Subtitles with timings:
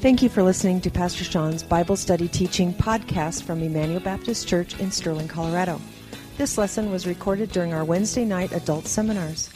[0.00, 4.80] Thank you for listening to Pastor Sean's Bible Study Teaching podcast from Emmanuel Baptist Church
[4.80, 5.78] in Sterling, Colorado.
[6.38, 9.50] This lesson was recorded during our Wednesday night adult seminars.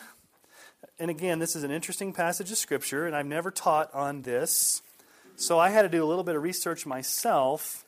[0.99, 4.83] And again, this is an interesting passage of Scripture, and I've never taught on this.
[5.37, 7.83] So I had to do a little bit of research myself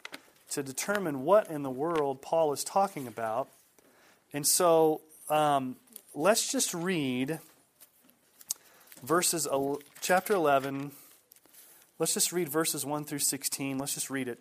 [0.51, 3.47] to determine what in the world Paul is talking about.
[4.33, 5.77] And so um,
[6.13, 7.39] let's just read
[9.01, 9.47] verses,
[10.01, 10.91] chapter 11.
[11.99, 13.77] Let's just read verses 1 through 16.
[13.77, 14.39] Let's just read it,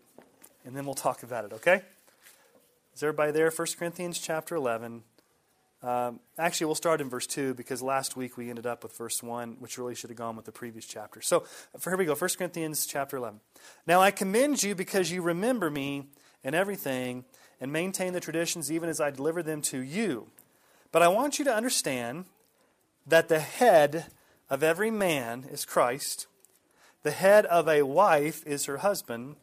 [0.65, 1.83] and then we'll talk about it, okay?
[2.93, 3.51] Is everybody there?
[3.51, 5.05] 1 Corinthians chapter 11.
[5.87, 9.23] Um, actually, we'll start in verse 2 because last week we ended up with verse
[9.23, 11.21] 1, which really should have gone with the previous chapter.
[11.21, 11.45] So
[11.79, 13.39] for, here we go 1 Corinthians chapter 11.
[13.87, 16.09] Now I commend you because you remember me
[16.43, 17.25] in everything
[17.61, 20.27] and maintain the traditions even as I deliver them to you.
[20.91, 22.25] But I want you to understand
[23.07, 24.07] that the head
[24.51, 26.27] of every man is Christ,
[27.05, 29.37] the head of a wife is her husband,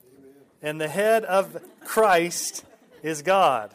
[0.62, 2.66] and the head of Christ
[3.02, 3.73] is God.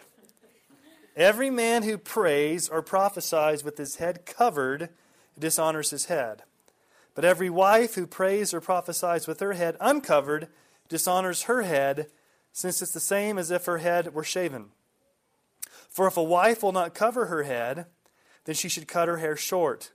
[1.18, 4.90] Every man who prays or prophesies with his head covered
[5.36, 6.44] dishonors his head.
[7.16, 10.46] But every wife who prays or prophesies with her head uncovered
[10.88, 12.06] dishonors her head,
[12.52, 14.66] since it's the same as if her head were shaven.
[15.90, 17.86] For if a wife will not cover her head,
[18.44, 19.90] then she should cut her hair short.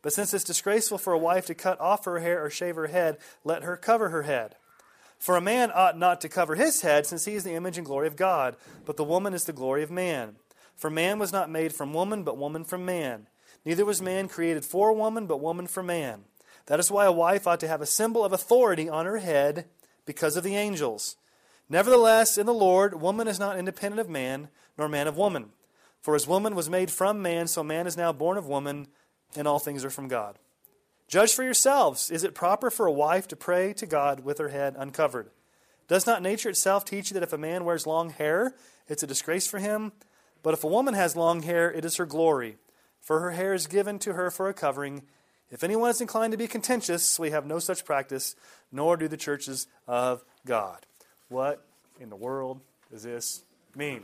[0.00, 2.86] But since it's disgraceful for a wife to cut off her hair or shave her
[2.86, 4.56] head, let her cover her head.
[5.18, 7.86] For a man ought not to cover his head, since he is the image and
[7.86, 8.56] glory of God,
[8.86, 10.36] but the woman is the glory of man.
[10.76, 13.28] For man was not made from woman, but woman from man.
[13.64, 16.24] Neither was man created for woman, but woman for man.
[16.66, 19.66] That is why a wife ought to have a symbol of authority on her head
[20.06, 21.16] because of the angels.
[21.68, 25.50] Nevertheless, in the Lord, woman is not independent of man, nor man of woman.
[26.00, 28.88] For as woman was made from man, so man is now born of woman,
[29.36, 30.38] and all things are from God.
[31.08, 32.10] Judge for yourselves.
[32.10, 35.30] Is it proper for a wife to pray to God with her head uncovered?
[35.88, 38.54] Does not nature itself teach you that if a man wears long hair,
[38.88, 39.92] it's a disgrace for him?
[40.42, 42.56] But if a woman has long hair, it is her glory,
[43.00, 45.02] for her hair is given to her for a covering.
[45.50, 48.34] If anyone is inclined to be contentious, we have no such practice,
[48.70, 50.84] nor do the churches of God.
[51.28, 51.64] What
[52.00, 52.60] in the world
[52.90, 53.42] does this
[53.76, 54.02] mean?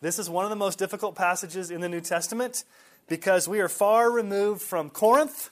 [0.00, 2.64] This is one of the most difficult passages in the New Testament
[3.08, 5.50] because we are far removed from Corinth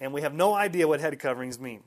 [0.00, 1.82] and we have no idea what head coverings mean.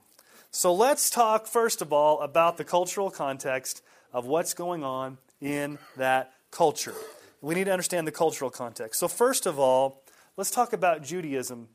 [0.51, 3.81] So let's talk, first of all, about the cultural context
[4.13, 6.95] of what's going on in that culture.
[7.41, 8.99] We need to understand the cultural context.
[8.99, 10.01] So, first of all,
[10.37, 11.67] let's talk about Judaism.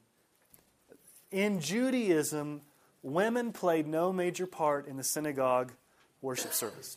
[1.31, 2.63] In Judaism,
[3.03, 5.73] women played no major part in the synagogue
[6.23, 6.97] worship service.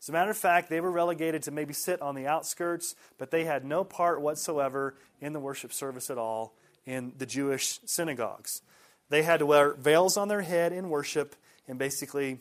[0.00, 3.30] As a matter of fact, they were relegated to maybe sit on the outskirts, but
[3.30, 6.54] they had no part whatsoever in the worship service at all
[6.86, 8.62] in the Jewish synagogues.
[9.10, 11.34] They had to wear veils on their head in worship
[11.66, 12.40] and basically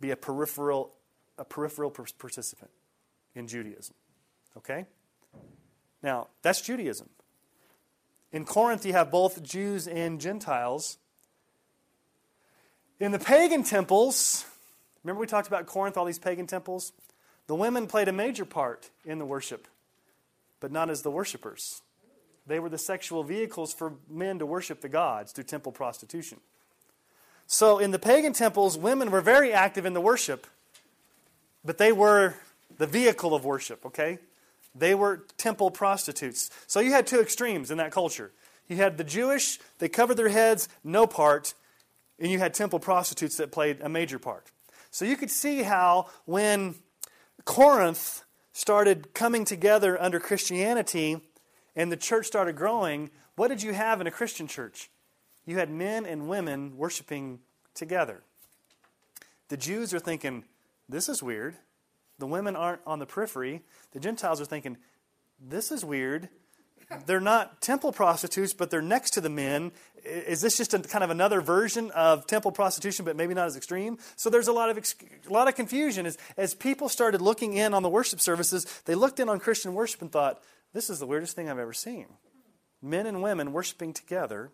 [0.00, 0.92] be a peripheral,
[1.38, 2.70] a peripheral participant
[3.34, 3.94] in Judaism.
[4.56, 4.86] Okay?
[6.02, 7.08] Now, that's Judaism.
[8.32, 10.98] In Corinth, you have both Jews and Gentiles.
[12.98, 14.44] In the pagan temples,
[15.02, 16.92] remember we talked about Corinth, all these pagan temples?
[17.46, 19.66] The women played a major part in the worship,
[20.60, 21.82] but not as the worshipers.
[22.46, 26.38] They were the sexual vehicles for men to worship the gods through temple prostitution.
[27.46, 30.46] So in the pagan temples, women were very active in the worship,
[31.64, 32.36] but they were
[32.78, 34.18] the vehicle of worship, okay?
[34.74, 36.50] They were temple prostitutes.
[36.66, 38.32] So you had two extremes in that culture.
[38.68, 41.54] You had the Jewish, they covered their heads, no part,
[42.18, 44.46] and you had temple prostitutes that played a major part.
[44.90, 46.76] So you could see how when
[47.44, 51.20] Corinth started coming together under Christianity
[51.74, 54.90] and the church started growing, what did you have in a Christian church?
[55.46, 57.40] You had men and women worshiping
[57.74, 58.22] together.
[59.48, 60.44] The Jews are thinking,
[60.88, 61.56] this is weird.
[62.20, 63.62] The women aren't on the periphery.
[63.92, 64.76] The Gentiles are thinking,
[65.40, 66.28] this is weird.
[67.06, 69.72] They're not temple prostitutes, but they're next to the men.
[70.04, 73.56] Is this just a, kind of another version of temple prostitution, but maybe not as
[73.56, 73.98] extreme?
[74.16, 77.74] So there's a lot of a lot of confusion as as people started looking in
[77.74, 78.66] on the worship services.
[78.86, 81.72] They looked in on Christian worship and thought, "This is the weirdest thing I've ever
[81.72, 82.06] seen."
[82.82, 84.50] Men and women worshiping together,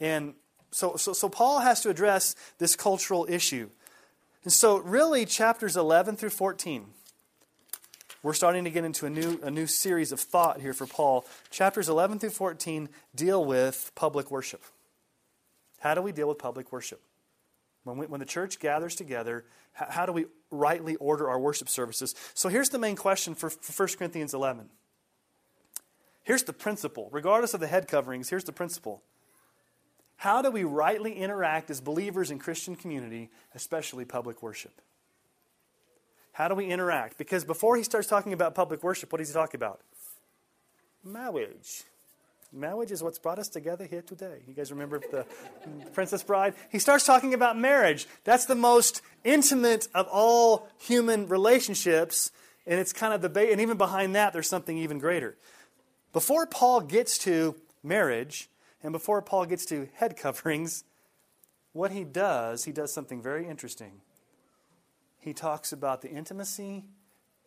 [0.00, 0.34] and
[0.72, 3.70] so so so Paul has to address this cultural issue.
[4.44, 6.86] And so, really, chapters 11 through 14,
[8.22, 11.26] we're starting to get into a new, a new series of thought here for Paul.
[11.50, 14.62] Chapters 11 through 14 deal with public worship.
[15.80, 17.02] How do we deal with public worship?
[17.84, 22.14] When, we, when the church gathers together, how, do we rightly order our worship services?
[22.32, 24.68] So here's the main question for, for 1 Corinthians 11.
[26.22, 27.08] Here's the principle.
[27.12, 29.02] Regardless of the head coverings, here's the principle.
[30.24, 34.72] How do we rightly interact as believers in Christian community, especially public worship?
[36.32, 37.18] How do we interact?
[37.18, 39.82] Because before he starts talking about public worship, what does he talk about?
[41.04, 41.82] Marriage.
[42.54, 44.38] Marriage is what's brought us together here today.
[44.48, 45.26] You guys remember the
[45.92, 46.54] Princess Bride?
[46.72, 48.06] He starts talking about marriage.
[48.24, 52.32] That's the most intimate of all human relationships,
[52.66, 55.36] and it's kind of the ba- and even behind that, there's something even greater.
[56.14, 58.48] Before Paul gets to marriage,
[58.84, 60.84] and before Paul gets to head coverings,
[61.72, 64.02] what he does, he does something very interesting.
[65.18, 66.84] He talks about the intimacy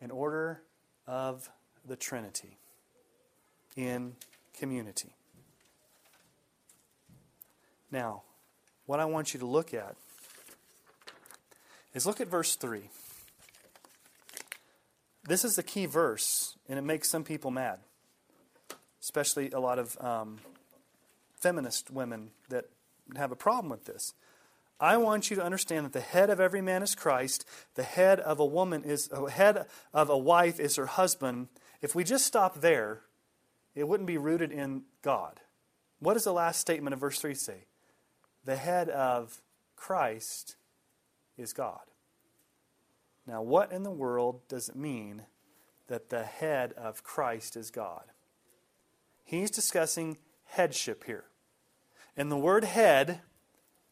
[0.01, 0.63] and order
[1.05, 1.49] of
[1.85, 2.57] the Trinity
[3.75, 4.15] in
[4.57, 5.13] community.
[7.91, 8.23] Now,
[8.87, 9.95] what I want you to look at
[11.93, 12.89] is look at verse 3.
[15.23, 17.79] This is the key verse, and it makes some people mad,
[19.01, 20.39] especially a lot of um,
[21.39, 22.65] feminist women that
[23.15, 24.13] have a problem with this.
[24.79, 27.45] I want you to understand that the head of every man is Christ.
[27.75, 31.47] The head of a woman is a head of a wife is her husband.
[31.81, 33.01] If we just stop there,
[33.73, 35.39] it wouldn't be rooted in God.
[35.99, 37.65] What does the last statement of verse 3 say?
[38.45, 39.41] The head of
[39.75, 40.57] Christ
[41.37, 41.81] is God.
[43.25, 45.23] Now, what in the world does it mean
[45.87, 48.03] that the head of Christ is God?
[49.23, 50.17] He's discussing
[50.47, 51.25] headship here.
[52.15, 53.21] And the word head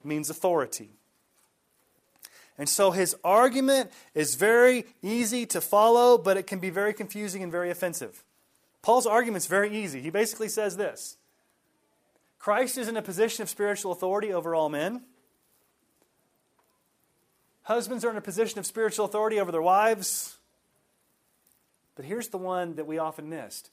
[0.03, 0.91] means authority.
[2.57, 7.43] And so his argument is very easy to follow, but it can be very confusing
[7.43, 8.23] and very offensive.
[8.81, 10.01] Paul's argument is very easy.
[10.01, 11.17] He basically says this
[12.39, 15.01] Christ is in a position of spiritual authority over all men.
[17.63, 20.37] Husbands are in a position of spiritual authority over their wives.
[21.95, 23.71] But here's the one that we often missed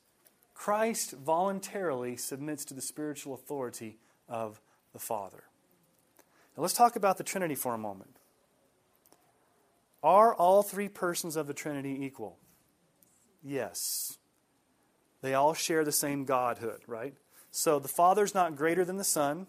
[0.54, 4.60] Christ voluntarily submits to the spiritual authority of
[4.92, 5.44] the Father.
[6.56, 8.18] Now let's talk about the Trinity for a moment.
[10.02, 12.38] Are all three persons of the Trinity equal?
[13.42, 14.18] Yes.
[15.20, 17.14] They all share the same Godhood, right?
[17.50, 19.46] So the Father's not greater than the Son.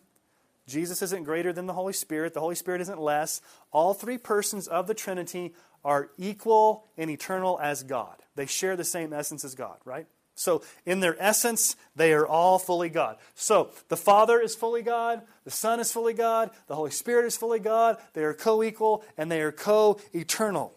[0.68, 2.34] Jesus isn't greater than the Holy Spirit.
[2.34, 3.42] The Holy Spirit isn't less.
[3.72, 5.54] All three persons of the Trinity
[5.84, 8.16] are equal and eternal as God.
[8.36, 10.08] They share the same essence as God, right?
[10.36, 13.18] So, in their essence, they are all fully God.
[13.36, 17.38] So, the Father is fully God, the Son is fully God, the Holy Spirit is
[17.38, 17.98] fully God.
[18.14, 20.74] They are co equal and they are co eternal.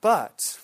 [0.00, 0.58] But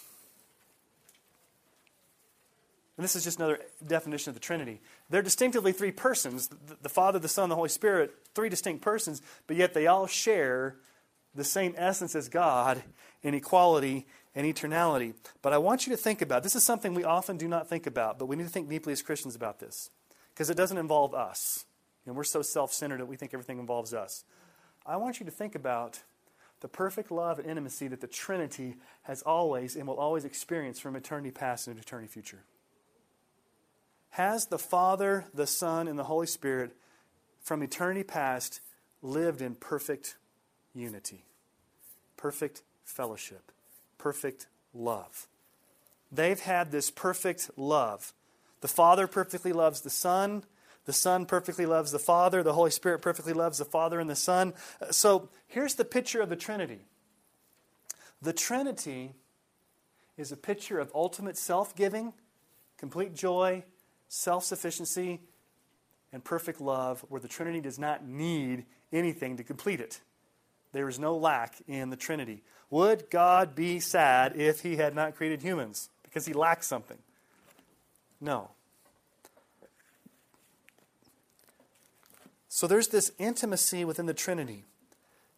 [2.96, 4.80] and this is just another definition of the Trinity.
[5.10, 6.48] They're distinctively three persons
[6.82, 10.76] the Father, the Son, the Holy Spirit, three distinct persons, but yet they all share
[11.34, 12.82] the same essence as God
[13.22, 15.14] in equality and eternality.
[15.42, 17.86] But I want you to think about this is something we often do not think
[17.86, 19.90] about, but we need to think deeply as Christians about this
[20.32, 21.64] because it doesn't involve us.
[22.06, 24.24] And we're so self centered that we think everything involves us.
[24.84, 26.02] I want you to think about
[26.60, 30.96] the perfect love and intimacy that the Trinity has always and will always experience from
[30.96, 32.44] eternity past into eternity future
[34.14, 36.70] has the Father, the Son, and the Holy Spirit
[37.42, 38.60] from eternity past
[39.02, 40.16] lived in perfect
[40.72, 41.24] unity,
[42.16, 43.50] perfect fellowship,
[44.04, 45.28] perfect love.
[46.12, 48.12] They've had this perfect love.
[48.60, 50.44] The Father perfectly loves the Son.
[50.84, 52.42] The Son perfectly loves the Father.
[52.42, 54.52] The Holy Spirit perfectly loves the Father and the Son.
[54.82, 56.80] Uh, so here's the picture of the Trinity
[58.20, 59.14] the Trinity
[60.18, 62.12] is a picture of ultimate self giving,
[62.76, 63.64] complete joy,
[64.08, 65.22] self sufficiency,
[66.12, 70.02] and perfect love, where the Trinity does not need anything to complete it.
[70.74, 72.42] There is no lack in the Trinity.
[72.68, 76.98] Would God be sad if He had not created humans because He lacks something?
[78.20, 78.50] No.
[82.48, 84.64] So there's this intimacy within the Trinity.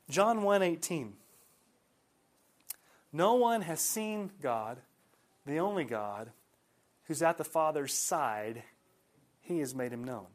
[0.09, 1.13] John 1:18.
[3.13, 4.79] No one has seen God,
[5.45, 6.31] the only God,
[7.05, 8.63] who's at the Father's side,
[9.43, 10.27] he has made him known.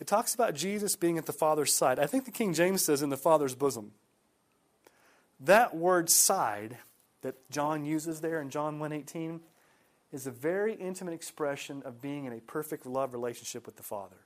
[0.00, 1.98] It talks about Jesus being at the Father's side.
[1.98, 3.92] I think the King James says in the Father's bosom.
[5.40, 6.78] That word side
[7.22, 9.40] that John uses there in John 1:18
[10.12, 14.18] is a very intimate expression of being in a perfect love relationship with the Father.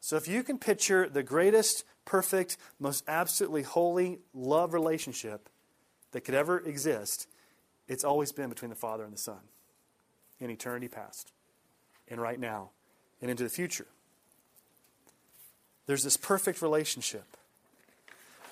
[0.00, 5.48] So if you can picture the greatest, perfect, most absolutely holy love relationship
[6.12, 7.28] that could ever exist,
[7.86, 9.40] it's always been between the Father and the Son
[10.38, 11.32] in eternity past
[12.08, 12.70] and right now
[13.20, 13.86] and into the future.
[15.86, 17.36] There's this perfect relationship.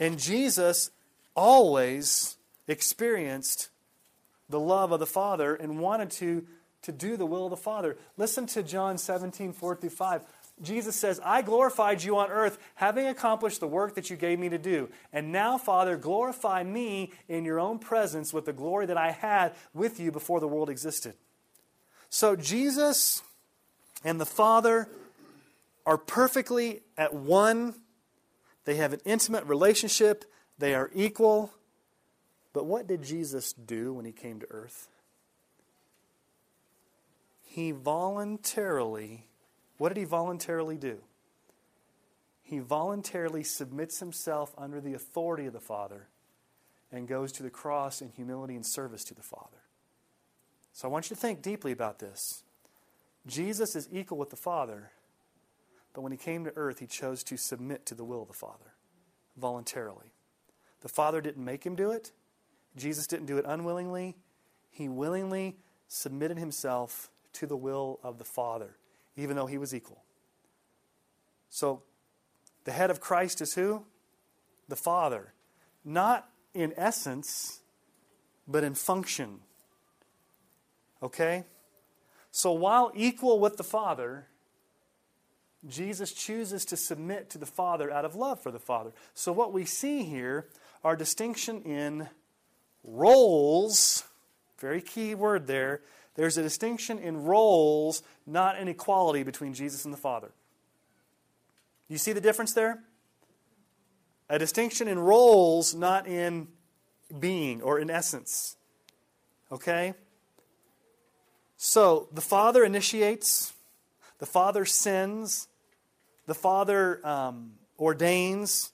[0.00, 0.90] And Jesus
[1.38, 3.68] always experienced
[4.48, 6.44] the love of the Father and wanted to,
[6.82, 7.96] to do the will of the Father.
[8.16, 10.22] Listen to John 17, 4 through 5.
[10.60, 14.48] Jesus says, I glorified you on earth, having accomplished the work that you gave me
[14.48, 14.88] to do.
[15.12, 19.54] And now, Father, glorify me in your own presence with the glory that I had
[19.72, 21.14] with you before the world existed.
[22.10, 23.22] So, Jesus
[24.04, 24.88] and the Father
[25.86, 27.76] are perfectly at one.
[28.64, 30.24] They have an intimate relationship,
[30.58, 31.52] they are equal.
[32.52, 34.88] But what did Jesus do when he came to earth?
[37.42, 39.28] He voluntarily
[39.78, 40.98] what did he voluntarily do?
[42.42, 46.08] He voluntarily submits himself under the authority of the Father
[46.90, 49.62] and goes to the cross in humility and service to the Father.
[50.72, 52.42] So I want you to think deeply about this.
[53.26, 54.90] Jesus is equal with the Father,
[55.92, 58.34] but when he came to earth, he chose to submit to the will of the
[58.34, 58.74] Father
[59.36, 60.12] voluntarily.
[60.80, 62.12] The Father didn't make him do it,
[62.76, 64.16] Jesus didn't do it unwillingly.
[64.70, 65.56] He willingly
[65.88, 68.76] submitted himself to the will of the Father
[69.18, 70.02] even though he was equal.
[71.50, 71.82] So,
[72.64, 73.84] the head of Christ is who?
[74.68, 75.32] The Father.
[75.84, 77.60] Not in essence,
[78.46, 79.40] but in function.
[81.02, 81.44] Okay?
[82.30, 84.28] So, while equal with the Father,
[85.66, 88.92] Jesus chooses to submit to the Father out of love for the Father.
[89.14, 90.46] So, what we see here
[90.88, 92.08] are distinction in
[92.82, 94.04] roles,
[94.58, 95.82] very key word there,
[96.14, 100.30] there's a distinction in roles, not an equality between Jesus and the Father.
[101.88, 102.84] You see the difference there?
[104.30, 106.48] A distinction in roles, not in
[107.20, 108.56] being or in essence.
[109.52, 109.92] Okay?
[111.58, 113.52] So, the Father initiates,
[114.20, 115.48] the Father sends,
[116.24, 118.70] the Father um, ordains.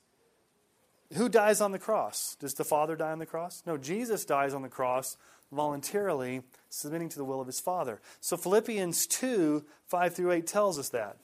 [1.12, 2.36] Who dies on the cross?
[2.40, 3.62] Does the Father die on the cross?
[3.66, 5.16] No, Jesus dies on the cross
[5.52, 8.00] voluntarily submitting to the will of his Father.
[8.20, 11.18] So Philippians 2 5 through 8 tells us that.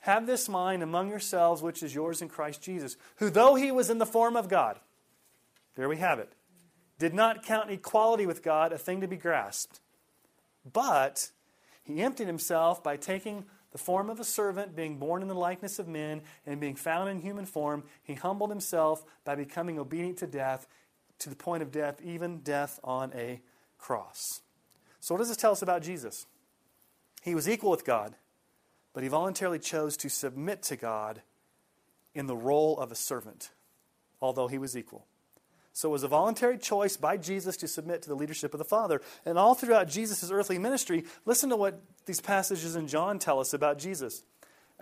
[0.00, 3.90] Have this mind among yourselves, which is yours in Christ Jesus, who, though he was
[3.90, 4.78] in the form of God,
[5.74, 6.32] there we have it,
[6.98, 9.80] did not count equality with God a thing to be grasped,
[10.72, 11.30] but
[11.82, 15.78] he emptied himself by taking the form of a servant, being born in the likeness
[15.78, 20.26] of men, and being found in human form, he humbled himself by becoming obedient to
[20.26, 20.66] death,
[21.18, 23.42] to the point of death, even death on a
[23.76, 24.40] cross.
[24.98, 26.26] So, what does this tell us about Jesus?
[27.20, 28.14] He was equal with God,
[28.94, 31.20] but he voluntarily chose to submit to God
[32.14, 33.50] in the role of a servant,
[34.22, 35.04] although he was equal.
[35.76, 38.64] So it was a voluntary choice by Jesus to submit to the leadership of the
[38.64, 39.02] Father.
[39.26, 43.52] And all throughout Jesus' earthly ministry, listen to what these passages in John tell us
[43.52, 44.22] about Jesus.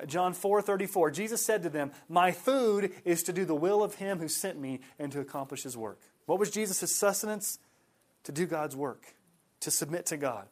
[0.06, 4.20] John 4:34 Jesus said to them, "My food is to do the will of him
[4.20, 7.58] who sent me and to accomplish his work." What was Jesus' sustenance?
[8.22, 9.16] To do God's work,
[9.60, 10.46] to submit to God.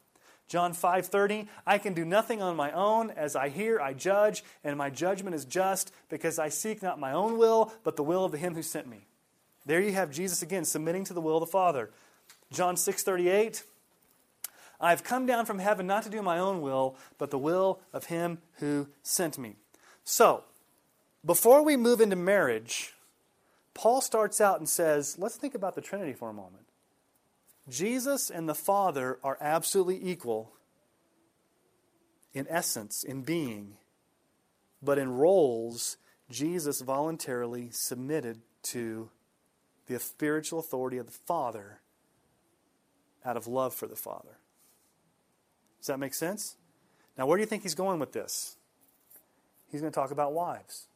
[0.48, 4.76] John 5:30 I can do nothing on my own as I hear I judge and
[4.76, 8.32] my judgment is just because I seek not my own will but the will of
[8.32, 9.06] him who sent me.
[9.64, 11.90] There you have Jesus again submitting to the will of the Father.
[12.50, 13.62] John 6:38
[14.80, 18.06] I've come down from heaven not to do my own will but the will of
[18.06, 19.56] him who sent me.
[20.04, 20.44] So,
[21.24, 22.92] before we move into marriage,
[23.74, 26.66] Paul starts out and says, let's think about the Trinity for a moment.
[27.68, 30.52] Jesus and the Father are absolutely equal
[32.34, 33.76] in essence, in being,
[34.82, 35.96] but in roles,
[36.30, 39.10] Jesus voluntarily submitted to
[39.86, 41.80] the spiritual authority of the Father
[43.24, 44.38] out of love for the Father.
[45.80, 46.56] Does that make sense?
[47.18, 48.56] Now, where do you think he's going with this?
[49.70, 50.86] He's going to talk about wives.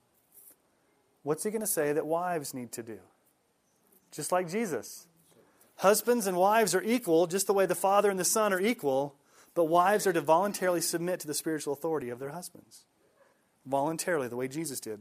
[1.23, 2.99] What's he going to say that wives need to do?
[4.12, 5.07] Just like Jesus.
[5.78, 9.16] Husbands and wives are equal, just the way the Father and the Son are equal,
[9.55, 12.85] but wives are to voluntarily submit to the spiritual authority of their husbands.
[13.66, 15.00] Voluntarily, the way Jesus did.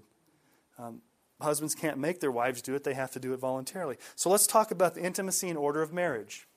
[0.79, 1.01] Um,
[1.41, 3.97] husbands can't make their wives do it, they have to do it voluntarily.
[4.15, 6.47] So let's talk about the intimacy and order of marriage.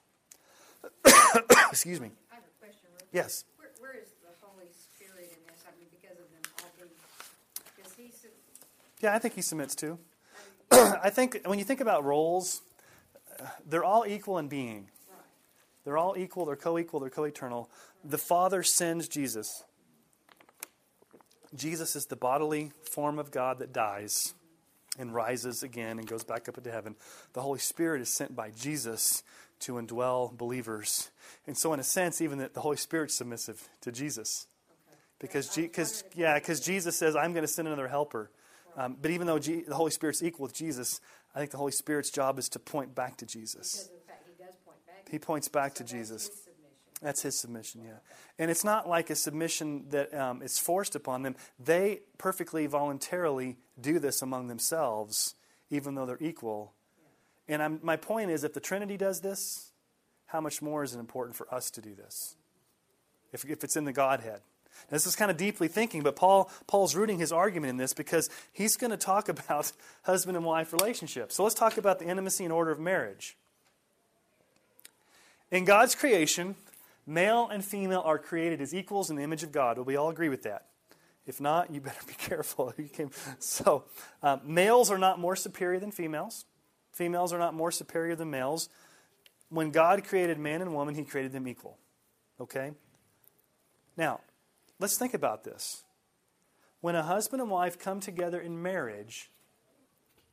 [1.70, 2.10] Excuse me.
[2.30, 2.88] I have a question.
[3.12, 3.44] Yes.
[3.56, 5.62] Where, where is the Holy Spirit in this?
[5.66, 6.90] I mean, because of them all being,
[7.76, 8.12] because he
[9.00, 9.98] Yeah, I think he submits too.
[10.70, 12.62] I think when you think about roles,
[13.66, 14.88] they're all equal in being.
[15.10, 15.20] right,
[15.84, 17.70] They're all equal, they're co equal, they're co eternal.
[18.04, 19.64] The Father sends Jesus.
[21.54, 24.34] Jesus is the bodily form of God that dies
[24.98, 26.96] and rises again and goes back up into heaven.
[27.32, 29.22] The Holy Spirit is sent by Jesus
[29.60, 31.10] to indwell believers.
[31.46, 34.46] And so, in a sense, even that the Holy Spirit's submissive to Jesus.
[34.90, 34.98] okay.
[35.18, 38.30] Because, Yeah, because yeah, because Jesus says, I'm going to send another helper.
[38.76, 41.00] Um, but even though G- the Holy Spirit's equal with Jesus,
[41.34, 43.90] I think the Holy Spirit's job is to point back to Jesus.
[44.06, 45.08] Fact he does point back.
[45.10, 46.30] He points back So to Jesus.
[47.00, 47.98] That's his submission, yeah.
[48.38, 51.36] And it's not like a submission that um, is forced upon them.
[51.58, 55.34] They perfectly voluntarily do this among themselves,
[55.70, 56.72] even though they're equal.
[57.48, 59.72] And I'm, my point is if the Trinity does this,
[60.26, 62.34] how much more is it important for us to do this?
[63.32, 64.40] If, if it's in the Godhead.
[64.90, 67.94] Now, this is kind of deeply thinking, but Paul Paul's rooting his argument in this
[67.94, 71.34] because he's going to talk about husband and wife relationships.
[71.34, 73.36] So let's talk about the intimacy and order of marriage.
[75.50, 76.56] In God's creation,
[77.08, 79.78] male and female are created as equals in the image of God.
[79.78, 80.66] Will we all agree with that?
[81.26, 82.72] If not, you better be careful.
[83.38, 83.84] So,
[84.22, 86.44] um, males are not more superior than females.
[86.92, 88.68] Females are not more superior than males.
[89.48, 91.78] When God created man and woman, He created them equal.
[92.40, 92.72] Okay?
[93.96, 94.20] Now,
[94.78, 95.84] let's think about this.
[96.80, 99.30] When a husband and wife come together in marriage,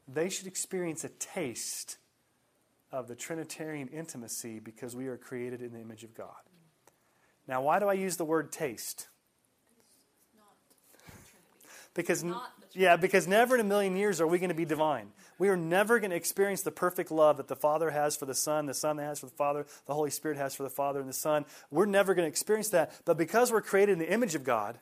[0.08, 1.98] they should experience a taste
[2.92, 6.36] of the Trinitarian intimacy because we are created in the image of God.
[7.48, 9.08] Now, why do I use the word taste?
[11.94, 12.26] Because,
[12.74, 15.12] yeah, because never in a million years are we going to be divine.
[15.38, 18.36] We are never going to experience the perfect love that the Father has for the
[18.36, 21.08] Son, the Son has for the Father, the Holy Spirit has for the Father and
[21.08, 21.46] the Son.
[21.72, 22.94] We're never going to experience that.
[23.06, 24.80] But because we're created in the image of God,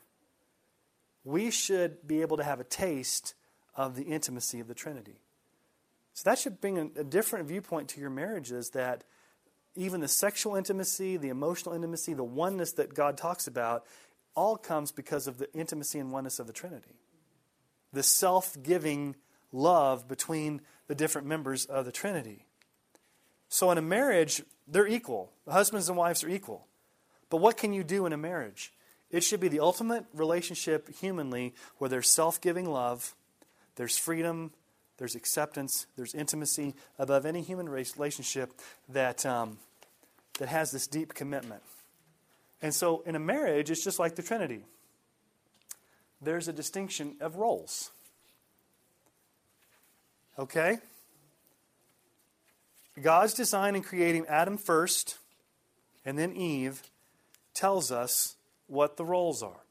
[1.24, 3.36] we should be able to have a taste
[3.76, 5.20] of the intimacy of the Trinity.
[6.14, 9.04] So that should bring a, different viewpoint to your marriages that
[9.76, 13.86] even the sexual intimacy, the emotional intimacy, the oneness that God talks about,
[14.36, 16.96] all comes because of the intimacy and oneness of the Trinity.
[17.92, 19.16] The self giving
[19.52, 22.46] love between the different members of the Trinity.
[23.50, 25.32] So in a marriage, they're equal.
[25.46, 26.68] The husbands and wives are equal.
[27.30, 28.74] But what can you do in a marriage?
[29.12, 33.16] It should be the ultimate relationship humanly where there's self giving love,
[33.76, 34.52] there's freedom,
[34.98, 38.54] there's acceptance, there's intimacy above any human relationship
[38.90, 39.58] that, um,
[40.40, 41.64] that has this deep commitment.
[42.62, 44.64] And so in a marriage, it's just like the Trinity.
[46.22, 47.92] There's a distinction of roles.
[50.40, 50.78] Okay?
[53.02, 55.18] God's design in creating Adam first
[56.06, 56.84] and then Eve
[57.54, 58.36] tells us
[58.68, 59.62] what the roles are.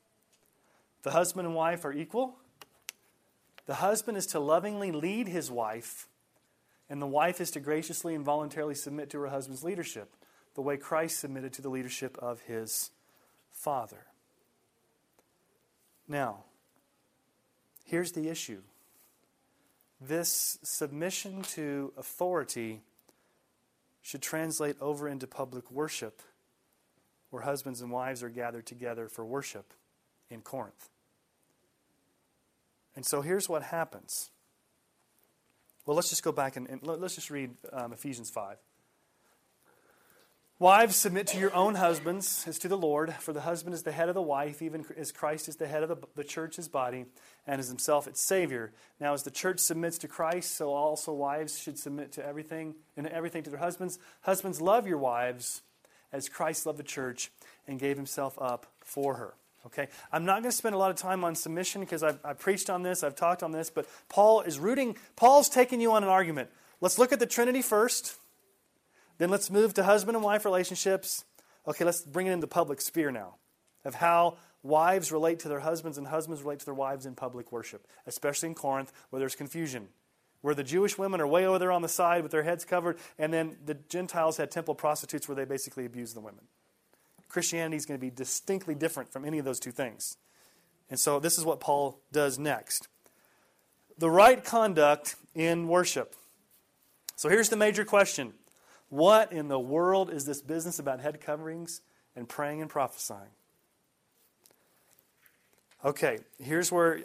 [1.02, 2.36] The husband and wife are equal.
[3.66, 6.08] The husband is to lovingly lead his wife,
[6.88, 10.14] and the wife is to graciously and voluntarily submit to her husband's leadership,
[10.54, 12.90] the way Christ submitted to the leadership of his
[13.50, 14.06] father.
[16.08, 16.44] Now,
[17.84, 18.62] here's the issue
[20.00, 22.80] this submission to authority
[24.02, 26.22] should translate over into public worship,
[27.30, 29.72] where husbands and wives are gathered together for worship
[30.28, 30.90] in Corinth.
[32.94, 34.30] And so here's what happens.
[35.86, 38.56] Well, let's just go back and, and let's just read um, Ephesians 5.
[40.62, 43.90] Wives, submit to your own husbands as to the Lord, for the husband is the
[43.90, 46.68] head of the wife, even as Christ is the head of the, the church, his
[46.68, 47.06] body,
[47.48, 48.72] and is himself its Savior.
[49.00, 53.08] Now, as the church submits to Christ, so also wives should submit to everything and
[53.08, 53.98] everything to their husbands.
[54.20, 55.62] Husbands, love your wives
[56.12, 57.32] as Christ loved the church
[57.66, 59.34] and gave himself up for her.
[59.64, 62.38] Okay, I'm not going to spend a lot of time on submission because I've, I've
[62.38, 66.02] preached on this, I've talked on this, but Paul is rooting, Paul's taking you on
[66.02, 66.50] an argument.
[66.80, 68.16] Let's look at the Trinity first.
[69.18, 71.24] Then let's move to husband and wife relationships.
[71.68, 73.36] Okay, let's bring it into public sphere now
[73.84, 77.52] of how wives relate to their husbands and husbands relate to their wives in public
[77.52, 79.88] worship, especially in Corinth where there's confusion.
[80.40, 82.98] Where the Jewish women are way over there on the side with their heads covered,
[83.16, 86.46] and then the Gentiles had temple prostitutes where they basically abused the women.
[87.32, 90.18] Christianity is going to be distinctly different from any of those two things.
[90.90, 92.88] And so this is what Paul does next.
[93.96, 96.14] The right conduct in worship.
[97.16, 98.34] So here's the major question
[98.90, 101.80] What in the world is this business about head coverings
[102.14, 103.30] and praying and prophesying?
[105.82, 107.00] Okay, here's where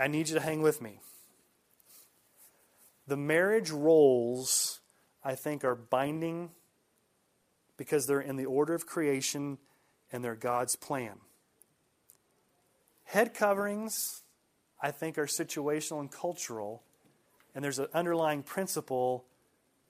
[0.00, 1.00] I need you to hang with me.
[3.08, 4.78] The marriage roles,
[5.24, 6.50] I think, are binding
[7.76, 9.58] because they're in the order of creation
[10.12, 11.16] and they're God's plan.
[13.04, 14.22] Head coverings,
[14.80, 16.82] I think, are situational and cultural,
[17.54, 19.24] and there's an underlying principle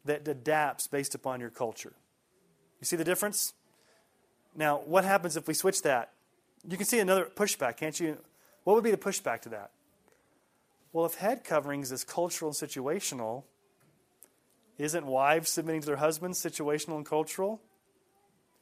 [0.04, 1.92] that adapts based upon your culture.
[2.80, 3.54] You see the difference?
[4.56, 6.12] Now, what happens if we switch that?
[6.68, 8.18] You can see another pushback, can't you?
[8.64, 9.70] What would be the pushback to that?
[10.92, 13.44] Well, if head coverings is cultural and situational,
[14.78, 17.60] isn't wives submitting to their husbands situational and cultural?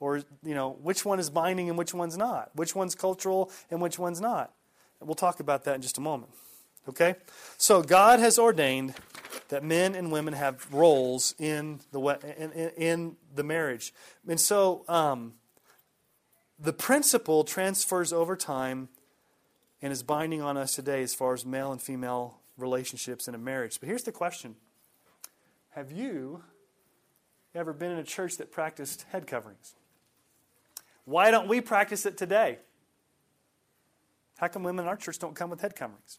[0.00, 2.50] Or, you know, which one is binding and which one's not?
[2.54, 4.52] Which one's cultural and which one's not?
[4.98, 6.32] And we'll talk about that in just a moment.
[6.88, 7.14] Okay?
[7.58, 8.94] So God has ordained
[9.48, 12.00] that men and women have roles in the
[12.38, 13.92] in, in, the marriage,
[14.26, 15.34] and so um,
[16.58, 18.88] the principle transfers over time
[19.82, 23.38] and is binding on us today as far as male and female relationships in a
[23.38, 23.78] marriage.
[23.80, 24.56] But here's the question:
[25.70, 26.42] Have you
[27.54, 29.74] ever been in a church that practiced head coverings?
[31.04, 32.58] Why don't we practice it today?
[34.38, 36.18] How come women in our church don't come with head coverings?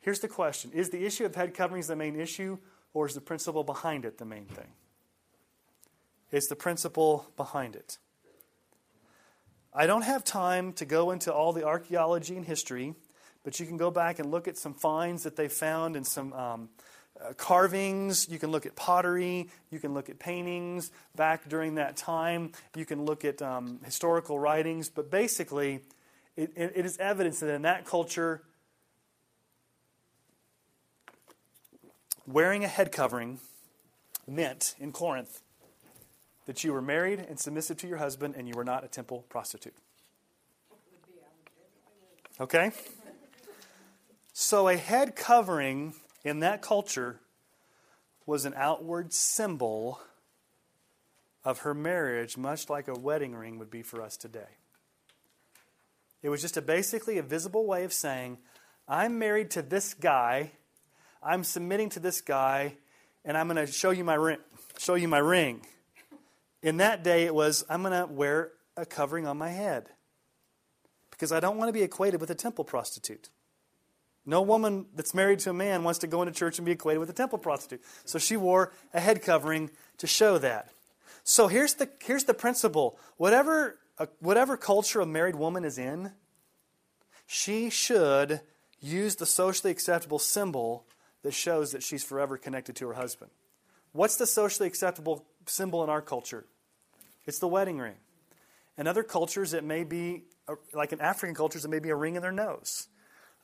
[0.00, 2.58] Here's the question Is the issue of head coverings the main issue,
[2.92, 4.68] or is the principle behind it the main thing?
[6.30, 7.98] It's the principle behind it.
[9.72, 12.94] I don't have time to go into all the archaeology and history,
[13.42, 16.32] but you can go back and look at some finds that they found and some
[16.32, 16.68] um,
[17.32, 18.28] carvings.
[18.28, 19.48] You can look at pottery.
[19.70, 22.52] You can look at paintings back during that time.
[22.76, 24.90] You can look at um, historical writings.
[24.90, 25.80] But basically,
[26.36, 28.42] it, it, it is evidence that in that culture,
[32.26, 33.38] wearing a head covering
[34.26, 35.42] meant in Corinth
[36.46, 39.24] that you were married and submissive to your husband and you were not a temple
[39.28, 39.74] prostitute.
[42.40, 42.72] Okay?
[44.32, 47.20] So a head covering in that culture
[48.26, 50.00] was an outward symbol
[51.44, 54.58] of her marriage, much like a wedding ring would be for us today.
[56.22, 58.38] It was just a basically a visible way of saying,
[58.88, 60.52] I'm married to this guy
[61.24, 62.76] I'm submitting to this guy,
[63.24, 64.38] and I'm going to show you my ring.
[64.78, 65.62] Show you my ring.
[66.62, 69.88] In that day, it was I'm going to wear a covering on my head
[71.10, 73.30] because I don't want to be equated with a temple prostitute.
[74.26, 76.98] No woman that's married to a man wants to go into church and be equated
[76.98, 77.82] with a temple prostitute.
[78.04, 80.70] So she wore a head covering to show that.
[81.24, 86.12] So here's the, here's the principle whatever, uh, whatever culture a married woman is in,
[87.26, 88.40] she should
[88.80, 90.86] use the socially acceptable symbol
[91.22, 93.30] that shows that she's forever connected to her husband.
[93.92, 96.44] What's the socially acceptable symbol in our culture?
[97.26, 97.96] It's the wedding ring.
[98.76, 100.24] In other cultures, it may be,
[100.72, 102.88] like in African cultures, it may be a ring in their nose.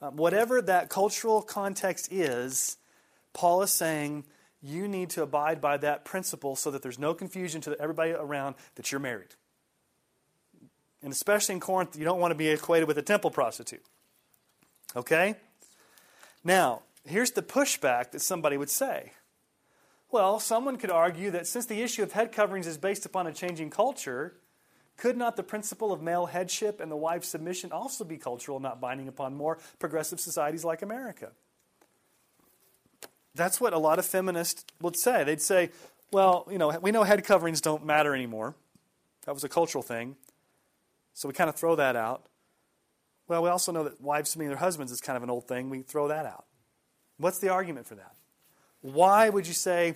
[0.03, 2.77] Um, whatever that cultural context is,
[3.33, 4.25] Paul is saying
[4.63, 8.55] you need to abide by that principle so that there's no confusion to everybody around
[8.75, 9.35] that you're married.
[11.03, 13.83] And especially in Corinth, you don't want to be equated with a temple prostitute.
[14.95, 15.37] Okay?
[16.45, 19.13] Now, here's the pushback that somebody would say.
[20.11, 23.33] Well, someone could argue that since the issue of head coverings is based upon a
[23.33, 24.35] changing culture,
[25.01, 28.83] could not the principle of male headship and the wife's submission also be cultural, not
[28.83, 31.31] binding upon more progressive societies like America?
[33.35, 35.25] That's what a lot of feminists would say.
[35.25, 35.71] They'd say,
[36.13, 38.55] well, you know, we know head coverings don't matter anymore.
[39.25, 40.17] That was a cultural thing.
[41.15, 42.27] So we kind of throw that out.
[43.27, 45.71] Well, we also know that wives submitting their husbands is kind of an old thing.
[45.71, 46.45] We throw that out.
[47.17, 48.17] What's the argument for that?
[48.83, 49.95] Why would you say,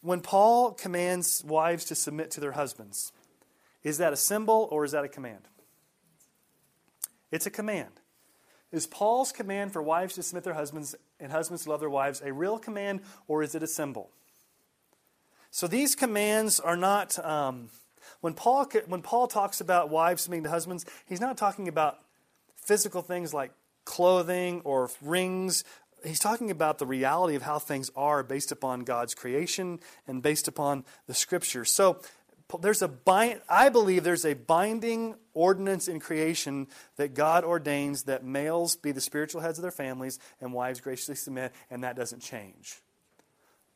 [0.00, 3.12] when Paul commands wives to submit to their husbands,
[3.82, 5.48] is that a symbol or is that a command?
[7.30, 8.00] It's a command.
[8.70, 12.22] Is Paul's command for wives to submit their husbands and husbands to love their wives
[12.24, 14.10] a real command or is it a symbol?
[15.50, 17.18] So these commands are not.
[17.24, 17.70] Um,
[18.20, 21.98] when Paul when Paul talks about wives submitting to husbands, he's not talking about
[22.56, 23.52] physical things like
[23.84, 25.64] clothing or rings
[26.04, 30.48] he's talking about the reality of how things are based upon God's creation and based
[30.48, 31.70] upon the scriptures.
[31.70, 32.00] So
[32.56, 38.24] there's a bind, I believe there's a binding ordinance in creation that God ordains that
[38.24, 42.20] males be the spiritual heads of their families and wives graciously submit, and that doesn't
[42.20, 42.80] change.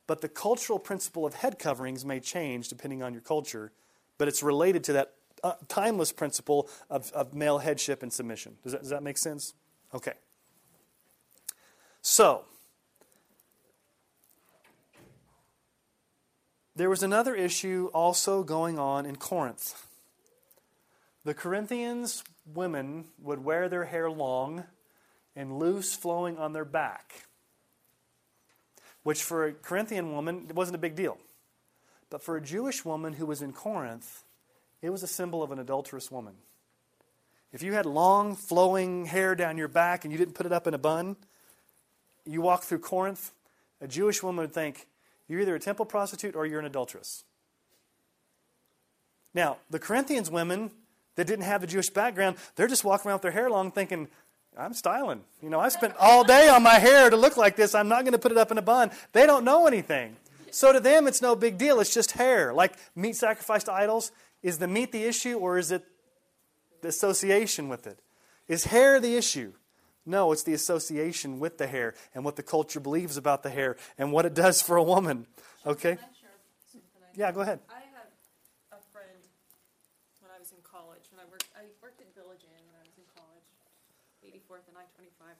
[0.06, 3.72] But the cultural principle of head coverings may change depending on your culture,
[4.16, 5.12] but it's related to that
[5.44, 8.56] uh, timeless principle of, of male headship and submission.
[8.62, 9.54] Does that, does that make sense?
[9.94, 10.14] Okay.
[12.00, 12.44] So,
[16.74, 19.86] there was another issue also going on in Corinth.
[21.24, 24.64] The Corinthians women would wear their hair long
[25.36, 27.26] and loose flowing on their back,
[29.02, 31.18] which for a Corinthian woman it wasn't a big deal.
[32.10, 34.24] But for a Jewish woman who was in Corinth,
[34.82, 36.34] it was a symbol of an adulterous woman.
[37.52, 40.66] If you had long flowing hair down your back and you didn't put it up
[40.66, 41.16] in a bun,
[42.24, 43.32] you walk through Corinth,
[43.80, 44.86] a Jewish woman would think,
[45.32, 47.24] you're either a temple prostitute or you're an adulteress.
[49.34, 50.70] Now, the Corinthians women
[51.16, 54.08] that didn't have a Jewish background, they're just walking around with their hair long thinking,
[54.56, 55.22] I'm styling.
[55.42, 57.74] You know, I spent all day on my hair to look like this.
[57.74, 58.90] I'm not going to put it up in a bun.
[59.12, 60.16] They don't know anything.
[60.50, 61.80] So to them, it's no big deal.
[61.80, 62.52] It's just hair.
[62.52, 64.12] Like meat sacrificed to idols.
[64.42, 65.82] Is the meat the issue or is it
[66.82, 67.98] the association with it?
[68.48, 69.54] Is hair the issue?
[70.04, 73.76] No, it's the association with the hair and what the culture believes about the hair
[73.98, 75.26] and what it does for a woman.
[75.64, 75.94] Okay?
[75.94, 76.82] Can I share
[77.14, 77.60] Yeah, go ahead.
[77.70, 78.10] I had
[78.74, 79.22] a friend
[80.18, 81.06] when I was in college.
[81.14, 83.46] When I worked, I worked at Village Inn when I was in college,
[84.26, 85.38] 84th and I-25.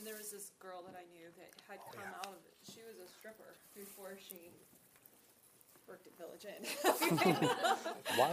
[0.00, 2.56] And there was this girl that I knew that had Oh, come out of it.
[2.64, 4.48] She was a stripper before she
[5.84, 6.64] worked at Village Inn.
[8.18, 8.32] Wow.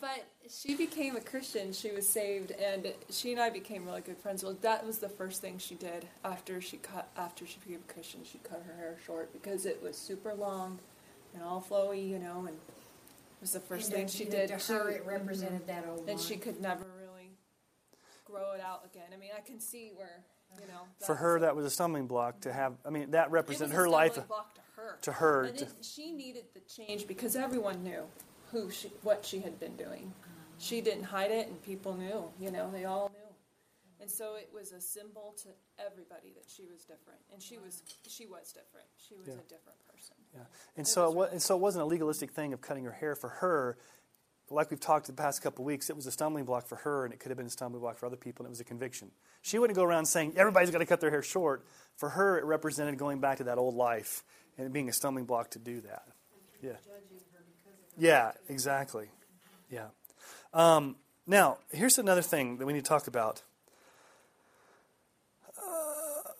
[0.00, 1.72] But she became a Christian.
[1.72, 4.42] She was saved, and she and I became really good friends.
[4.44, 7.92] Well, that was the first thing she did after she cut after she became a
[7.92, 8.20] Christian.
[8.24, 10.78] She cut her hair short because it was super long
[11.34, 14.48] and all flowy, you know, and it was the first And thing she did.
[14.48, 15.08] To She- her, it mm-hmm.
[15.10, 17.30] represented that old and she could never really
[18.24, 19.08] grow it out again.
[19.14, 20.24] I mean, I can see where
[20.60, 20.82] you know.
[21.04, 22.74] For her, that was a stumbling block to have.
[22.84, 24.12] I mean, that it represented was a her life.
[24.12, 24.98] stumbling block to her.
[25.02, 28.04] to her And to- it, she needed the change because everyone knew
[28.52, 30.12] who she, what she had been doing.
[30.58, 32.24] She didn't hide it, and people knew.
[32.40, 33.20] You know, they all knew.
[34.00, 35.48] And so it was a symbol to
[35.84, 38.86] everybody that she was different, and she was she was different.
[38.98, 39.34] She was Yeah.
[39.34, 40.16] a different person.
[40.34, 40.40] Yeah.
[40.76, 42.84] And It so, was it wa- and so it wasn't a legalistic thing of cutting
[42.84, 43.78] her hair for her.
[44.48, 47.04] Like we've talked the past couple of weeks, it was a stumbling block for her,
[47.04, 48.64] and it could have been a stumbling block for other people, and it was a
[48.64, 49.10] conviction.
[49.42, 51.66] She wouldn't go around saying everybody's got to cut their hair short.
[51.96, 54.22] For her, it represented going back to that old life
[54.56, 56.06] and it being a stumbling block to do that.
[56.62, 56.76] Yeah.
[57.96, 59.08] Yeah, exactly.
[59.70, 59.86] Yeah.
[60.52, 63.42] Um, now, here's another thing that we need to talk about.
[65.58, 66.30] Uh,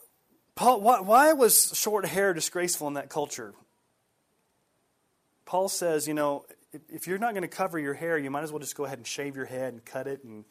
[0.54, 3.54] Paul, why, why was short hair disgraceful in that culture?
[5.44, 6.44] Paul says, you know,
[6.90, 8.98] if, you're not going to cover your hair, you might as well just go ahead
[8.98, 10.24] and shave your head and cut it.
[10.24, 10.44] And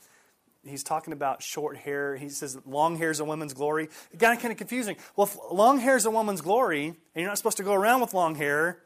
[0.65, 2.15] he's talking about short hair.
[2.15, 3.89] He says long hair is a woman's glory.
[4.11, 4.95] It got kind of confusing.
[5.15, 8.01] Well, if long hair is a woman's glory, and you're not supposed to go around
[8.01, 8.79] with long hair,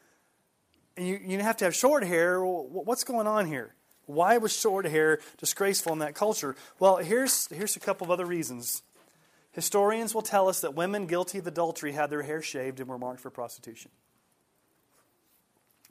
[1.05, 3.73] you, you have to have short hair, what's going on here?
[4.05, 6.55] Why was short hair disgraceful in that culture?
[6.79, 8.81] Well, here's, here's a couple of other reasons.
[9.51, 12.97] Historians will tell us that women guilty of adultery had their hair shaved and were
[12.97, 13.91] marked for prostitution.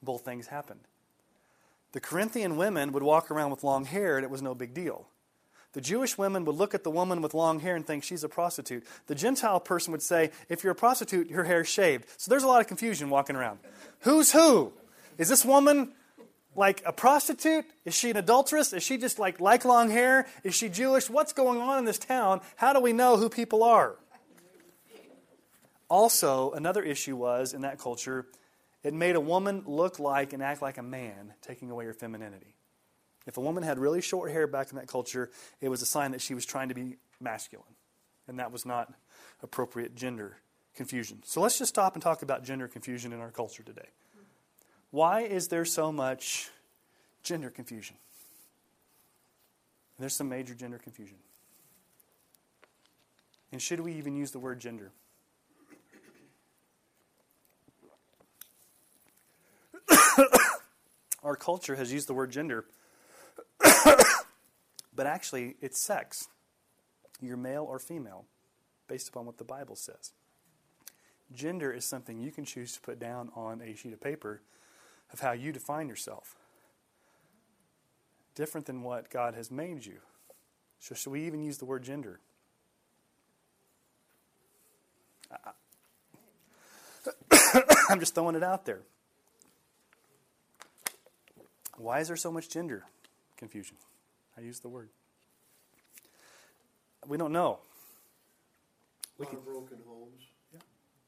[0.02, 0.80] Both things happened.
[1.92, 5.06] The Corinthian women would walk around with long hair and it was no big deal.
[5.74, 8.28] The Jewish women would look at the woman with long hair and think she's a
[8.28, 8.84] prostitute.
[9.06, 12.06] The Gentile person would say, if you're a prostitute, your hair's shaved.
[12.16, 13.58] So there's a lot of confusion walking around.
[14.00, 14.72] Who's who?
[15.18, 15.92] Is this woman
[16.54, 17.66] like a prostitute?
[17.84, 18.72] Is she an adulteress?
[18.72, 20.26] Is she just like like long hair?
[20.44, 21.10] Is she Jewish?
[21.10, 22.40] What's going on in this town?
[22.56, 23.96] How do we know who people are?
[25.90, 28.26] Also, another issue was in that culture,
[28.84, 32.54] it made a woman look like and act like a man, taking away her femininity.
[33.26, 36.12] If a woman had really short hair back in that culture, it was a sign
[36.12, 37.74] that she was trying to be masculine.
[38.26, 38.92] And that was not
[39.42, 40.36] appropriate gender
[40.74, 41.22] confusion.
[41.24, 43.88] So let's just stop and talk about gender confusion in our culture today.
[44.90, 46.50] Why is there so much
[47.22, 47.96] gender confusion?
[49.98, 51.16] There's some major gender confusion.
[53.50, 54.92] And should we even use the word gender?
[61.22, 62.64] Our culture has used the word gender,
[64.94, 66.28] but actually it's sex.
[67.20, 68.26] You're male or female,
[68.86, 70.12] based upon what the Bible says.
[71.32, 74.40] Gender is something you can choose to put down on a sheet of paper
[75.12, 76.36] of how you define yourself.
[78.34, 79.98] Different than what God has made you.
[80.78, 82.20] So, should we even use the word gender?
[87.88, 88.80] I'm just throwing it out there.
[91.76, 92.84] Why is there so much gender
[93.36, 93.76] confusion?
[94.36, 94.88] I use the word.
[97.06, 97.58] We don't know.
[99.18, 100.22] A lot of broken homes.
[100.52, 100.60] Yeah.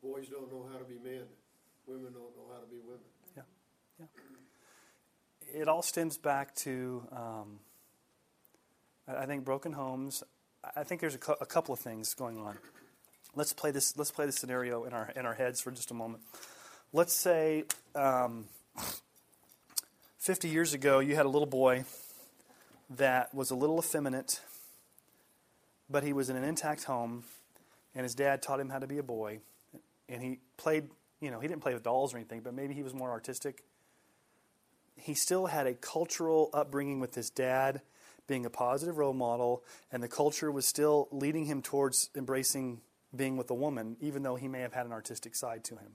[0.03, 1.25] Boys don't know how to be men.
[1.87, 3.01] Women don't know how to be women.
[5.53, 7.59] It all stems back to, um,
[9.09, 10.23] I think, broken homes.
[10.77, 12.57] I think there's a, cou- a couple of things going on.
[13.35, 13.97] Let's play this.
[13.97, 16.23] Let's play this scenario in our in our heads for just a moment.
[16.93, 18.47] Let's say, um,
[20.19, 21.85] 50 years ago, you had a little boy
[22.91, 24.41] that was a little effeminate,
[25.89, 27.23] but he was in an intact home,
[27.95, 29.41] and his dad taught him how to be a boy,
[30.09, 30.89] and he played.
[31.21, 33.63] You know, he didn't play with dolls or anything, but maybe he was more artistic
[35.01, 37.83] he still had a cultural upbringing with his dad
[38.27, 42.81] being a positive role model, and the culture was still leading him towards embracing
[43.15, 45.93] being with a woman, even though he may have had an artistic side to him.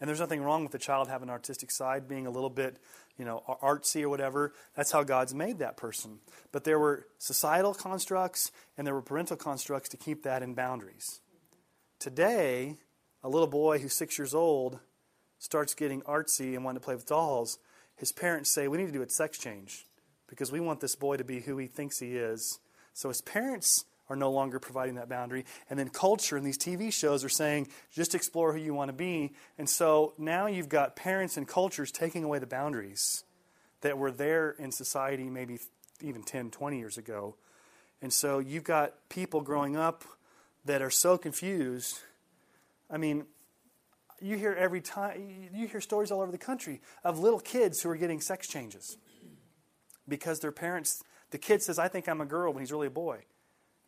[0.00, 2.76] And there's nothing wrong with the child having an artistic side, being a little bit,
[3.16, 4.52] you know, artsy or whatever.
[4.74, 6.18] That's how God's made that person.
[6.50, 11.20] But there were societal constructs and there were parental constructs to keep that in boundaries.
[12.00, 12.78] Today,
[13.22, 14.80] a little boy who's six years old
[15.38, 17.58] starts getting artsy and wanting to play with dolls
[17.96, 19.86] his parents say, We need to do a sex change
[20.28, 22.58] because we want this boy to be who he thinks he is.
[22.94, 25.44] So his parents are no longer providing that boundary.
[25.70, 28.92] And then culture and these TV shows are saying, just explore who you want to
[28.92, 29.32] be.
[29.58, 33.24] And so now you've got parents and cultures taking away the boundaries
[33.80, 35.58] that were there in society maybe
[36.00, 37.36] even 10, 20 years ago.
[38.00, 40.04] And so you've got people growing up
[40.64, 42.00] that are so confused.
[42.90, 43.24] I mean,
[44.22, 47.90] you hear every time, you hear stories all over the country of little kids who
[47.90, 48.96] are getting sex changes
[50.08, 52.90] because their parents, the kid says, I think I'm a girl when he's really a
[52.90, 53.24] boy.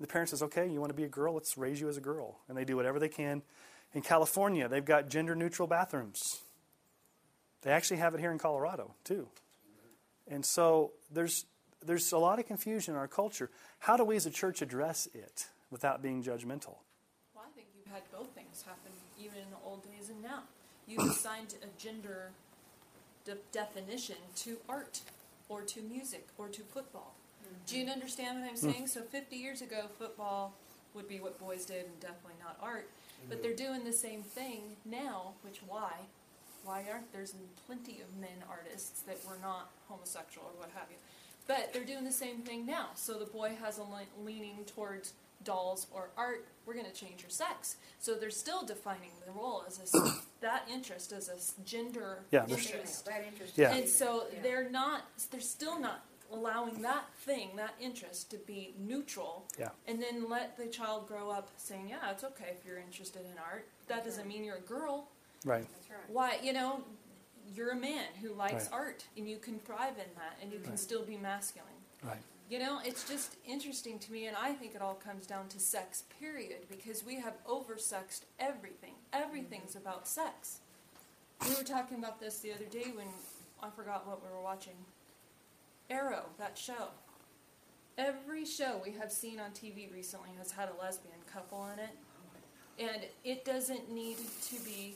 [0.01, 1.35] The parent says, okay, you want to be a girl?
[1.35, 2.41] Let's raise you as a girl.
[2.49, 3.43] And they do whatever they can.
[3.93, 6.41] In California, they've got gender neutral bathrooms.
[7.63, 9.29] They actually have it here in Colorado, too.
[10.27, 11.47] And so there's,
[11.85, 13.51] there's a lot of confusion in our culture.
[13.79, 16.77] How do we as a church address it without being judgmental?
[17.35, 20.43] Well, I think you've had both things happen, even in the old days and now.
[20.87, 22.31] You've assigned a gender
[23.25, 25.01] de- definition to art,
[25.49, 27.15] or to music, or to football.
[27.67, 27.93] Do you mm-hmm.
[27.93, 28.71] understand what I'm hmm.
[28.71, 28.87] saying?
[28.89, 30.55] So 50 years ago, football
[30.95, 32.89] would be what boys did, and definitely not art.
[32.89, 33.29] Mm-hmm.
[33.31, 35.93] But they're doing the same thing now, which why?
[36.65, 37.35] Why aren't there's
[37.67, 40.97] plenty of men artists that were not homosexual or what have you?
[41.47, 42.89] But they're doing the same thing now.
[42.95, 45.13] So the boy has a le- leaning towards
[45.45, 46.47] dolls or art.
[46.67, 47.77] We're going to change your sex.
[47.99, 52.45] So they're still defining the role as a s- that interest as a gender Yeah,
[52.47, 53.05] there's- interest.
[53.07, 53.63] That interesting.
[53.63, 53.75] Yeah.
[53.75, 54.43] And so Yeah.
[54.43, 59.45] they're not, they're still not allowing that thing, that interest, to be neutral.
[59.59, 59.69] Yeah.
[59.87, 63.39] And then let the child grow up saying, yeah, it's okay if you're interested in
[63.39, 63.67] art.
[63.89, 65.09] That doesn't mean you're a girl.
[65.45, 65.67] Right.
[65.75, 65.99] That's right.
[66.11, 66.83] Why, you know,
[67.55, 68.73] you're a man who likes Right.
[68.73, 70.79] art and you can thrive in that and you can Right.
[70.79, 71.69] still be masculine.
[72.03, 72.23] Right.
[72.51, 75.59] You know, it's just interesting to me, and I think it all comes down to
[75.59, 78.95] sex, period, because we have oversexed everything.
[79.15, 79.79] Everything's mm-hmm.
[79.79, 80.61] about sex.
[81.49, 83.07] We were talking about this the other day when
[83.63, 84.75] I forgot what we were watching.
[85.89, 86.89] Arrow, that show.
[87.97, 91.97] Every show we have seen on TV recently has had a lesbian couple in it,
[92.79, 94.95] and it doesn't need to be.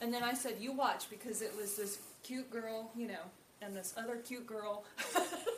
[0.00, 3.30] And then I said, "You watch," because it was this cute girl, you know,
[3.62, 4.84] and this other cute girl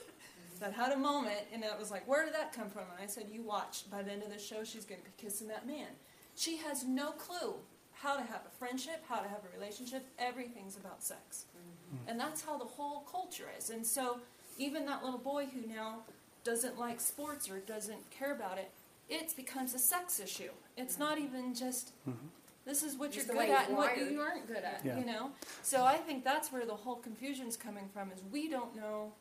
[0.59, 3.07] that had a moment, and it was like, "Where did that come from?" And I
[3.07, 3.91] said, "You watch.
[3.91, 5.89] By the end of the show, she's going to be kissing that man.
[6.37, 7.55] She has no clue
[7.93, 10.07] how to have a friendship, how to have a relationship.
[10.19, 12.09] Everything's about sex, mm-hmm.
[12.09, 13.71] and that's how the whole culture is.
[13.71, 14.21] And so,
[14.57, 16.01] even that little boy who now
[16.45, 18.71] doesn't like sports or doesn't care about it,
[19.09, 20.51] it becomes a sex issue.
[20.77, 22.27] It's not even just mm-hmm.
[22.65, 24.83] this is what Just you're good at and what you aren't good at.
[24.85, 24.99] Yeah.
[24.99, 25.31] You know,
[25.63, 28.13] so I think that's where the whole confusion's coming from.
[28.13, 29.13] Is we don't know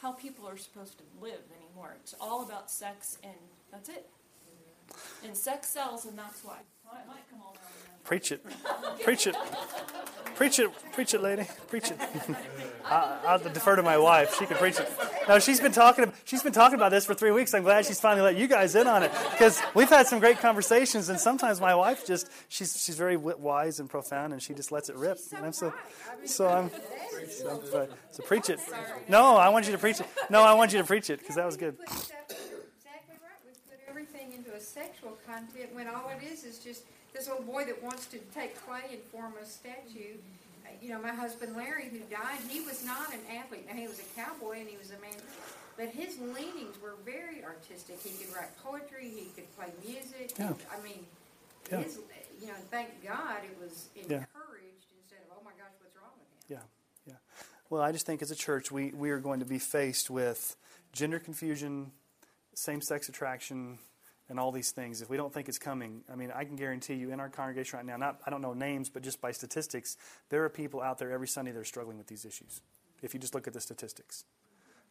[0.00, 1.96] how people are supposed to live anymore.
[2.00, 3.34] It's all about sex, and
[3.72, 4.06] that's it.
[5.24, 6.58] And sex sells, and that's why.
[6.58, 7.40] It might come.
[8.06, 8.40] Preach it.
[9.02, 9.36] Preach it.
[10.36, 10.70] Preach it.
[10.92, 11.46] Preach it, lady.
[11.68, 11.98] Preach it.
[12.84, 14.36] I, I'll defer to my wife.
[14.38, 14.88] She can preach it.
[15.28, 16.12] No, she's been talking.
[16.24, 17.52] She's been talking about this for three weeks.
[17.54, 20.38] I'm glad she's finally let you guys in on it because we've had some great
[20.38, 21.08] conversations.
[21.08, 24.88] And sometimes my wife just she's she's very wise and profound, and she just lets
[24.88, 25.18] it rip.
[25.18, 25.74] So And I'm so right.
[26.12, 26.70] I mean, so I'm
[27.28, 28.60] so, so, so preach it.
[29.08, 30.06] No, I want you to preach it.
[30.30, 31.76] No, I want you to preach it because that was good.
[31.78, 33.40] put stuff- you're exactly right.
[33.44, 36.84] We put everything into a sexual content when all it is is just
[37.16, 40.18] this little boy that wants to take clay and form a statue.
[40.64, 43.66] Uh, You know, my husband Larry, who died, he was not an athlete.
[43.66, 45.16] Now he was a cowboy and he was a man,
[45.76, 48.00] but his leanings were very artistic.
[48.02, 49.08] He could write poetry.
[49.08, 50.32] He could play music.
[50.38, 50.52] Yeah.
[50.70, 51.06] I mean,
[51.70, 51.78] Yeah.
[51.82, 51.98] his,
[52.40, 54.02] you know, thank God it was Yeah.
[54.02, 56.58] encouraged instead of oh my gosh, what's wrong with him?
[56.58, 57.18] Yeah, yeah.
[57.70, 60.56] Well, I just think as a church, we, we are going to be faced with
[60.92, 61.92] gender confusion,
[62.54, 63.78] same sex attraction,
[64.28, 65.02] and all these things.
[65.02, 67.76] If we don't think it's coming, I mean, I can guarantee you in our congregation
[67.78, 69.96] right now, not, I don't know names, but just by statistics,
[70.30, 72.60] there are people out there every Sunday that are struggling with these issues.
[73.02, 74.24] If you just look at the statistics.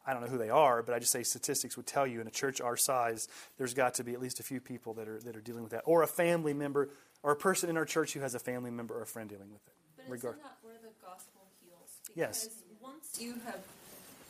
[0.06, 2.28] I don't know who they are, but I just say statistics would tell you in
[2.28, 3.26] a church our size,
[3.58, 5.72] there's got to be at least a few people that are, that are dealing with
[5.72, 6.90] that, or a family member,
[7.24, 9.50] or a person in our church who has a family member or a friend dealing
[9.50, 9.72] with it.
[9.96, 11.90] But Regard- isn't that where the gospel heals?
[12.06, 12.48] Because Yes.
[12.80, 13.58] once you have,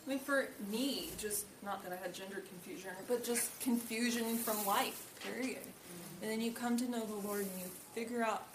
[0.07, 4.65] I mean, for me, just not that I had gender confusion, but just confusion from
[4.65, 5.59] life, period.
[5.59, 6.23] Mm-hmm.
[6.23, 8.47] And then you come to know the Lord and you figure out,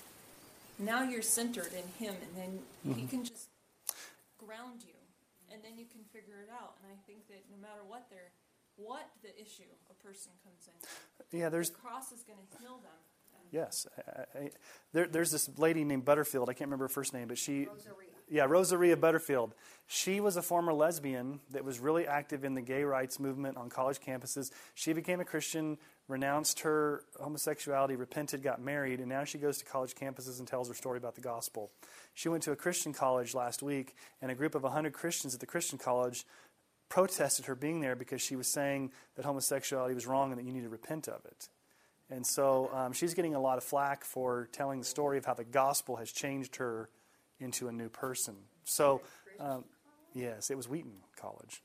[0.78, 3.06] now you're centered in Him, and then He mm-hmm.
[3.08, 3.48] can just
[4.38, 4.96] ground you,
[5.52, 6.72] and then you can figure it out.
[6.82, 8.32] And I think that no matter what they're,
[8.76, 12.80] what the issue a person comes in, Yeah, there's the cross is going to heal
[12.82, 12.96] them.
[13.50, 13.86] Yes.
[14.08, 14.50] I, I,
[14.94, 16.48] there, there's this lady named Butterfield.
[16.48, 17.66] I can't remember her first name, but she.
[17.66, 18.11] Rosaria.
[18.32, 19.52] Yeah, Rosaria Butterfield.
[19.86, 23.68] She was a former lesbian that was really active in the gay rights movement on
[23.68, 24.50] college campuses.
[24.72, 25.76] She became a Christian,
[26.08, 30.68] renounced her homosexuality, repented, got married, and now she goes to college campuses and tells
[30.68, 31.72] her story about the gospel.
[32.14, 35.40] She went to a Christian college last week, and a group of 100 Christians at
[35.40, 36.24] the Christian college
[36.88, 40.54] protested her being there because she was saying that homosexuality was wrong and that you
[40.54, 41.50] need to repent of it.
[42.08, 45.34] And so um, she's getting a lot of flack for telling the story of how
[45.34, 46.88] the gospel has changed her
[47.42, 48.36] into a new person.
[48.64, 49.02] So,
[49.40, 49.64] um,
[50.14, 51.62] yes, it was Wheaton College.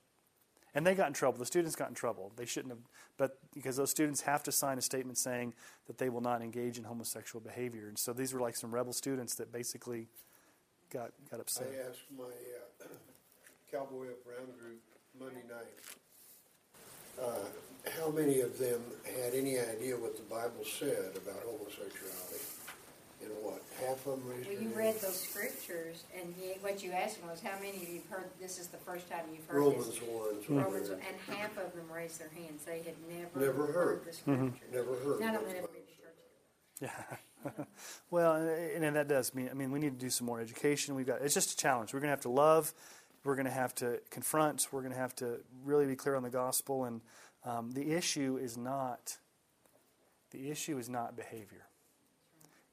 [0.76, 1.40] And they got in trouble.
[1.40, 2.32] The students got in trouble.
[2.36, 2.84] They shouldn't have,
[3.18, 5.54] but because those students have to sign a statement saying
[5.88, 7.88] that they will not engage in homosexual behavior.
[7.88, 10.08] And so these were like some rebel students that basically
[10.92, 11.68] got, got upset.
[11.74, 12.88] I asked my uh,
[13.72, 14.82] Cowboy Up Round group
[15.20, 15.74] Monday night,
[17.20, 22.57] uh, how many of them had any idea what the Bible said about homosexuality?
[23.22, 24.78] You know what, half of them raised Well, their you hand?
[24.78, 28.20] read those scriptures, and you, what you asked them was, how many of you have
[28.20, 30.00] heard, this is the first time you've heard Romans this?
[30.02, 34.06] one, Romans, they're- and half of them raised their hands, they had never, Never heard.
[34.06, 34.52] the scripture.
[34.72, 35.20] never heard.
[35.20, 35.74] None of what them the had been Bible
[36.80, 37.58] to church.
[37.58, 37.66] Yeah.
[38.12, 40.94] well, and, and that does mean, I mean, we need to do some more education.
[40.96, 41.94] We've got, it's just a challenge.
[41.94, 42.74] We're going to have to love.
[43.24, 44.68] We're going to have to confront.
[44.72, 46.86] We're going to have to really be clear on the gospel.
[46.86, 47.02] And
[47.46, 49.18] um, the issue is not,
[50.32, 51.66] the issue is not behavior.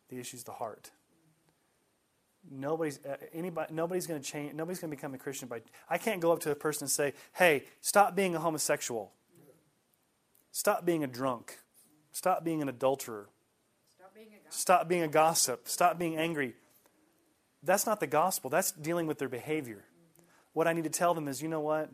[0.08, 0.90] The issue is the heart.
[2.50, 3.72] Nobody's uh, anybody.
[3.72, 4.54] Nobody's going to change.
[4.54, 5.62] Nobody's going to become a Christian by.
[5.88, 9.12] I can't go up to a person and say, "Hey, stop being a homosexual.
[10.52, 11.58] Stop being a drunk.
[12.12, 13.28] Stop being an adulterer.
[13.96, 14.50] Stop being a gospel.
[14.50, 15.68] Stop being a gossip.
[15.68, 16.54] Stop being angry.
[17.62, 18.50] That's not the gospel.
[18.50, 19.84] That's dealing with their behavior.
[20.52, 21.90] What I need to tell them is you know what?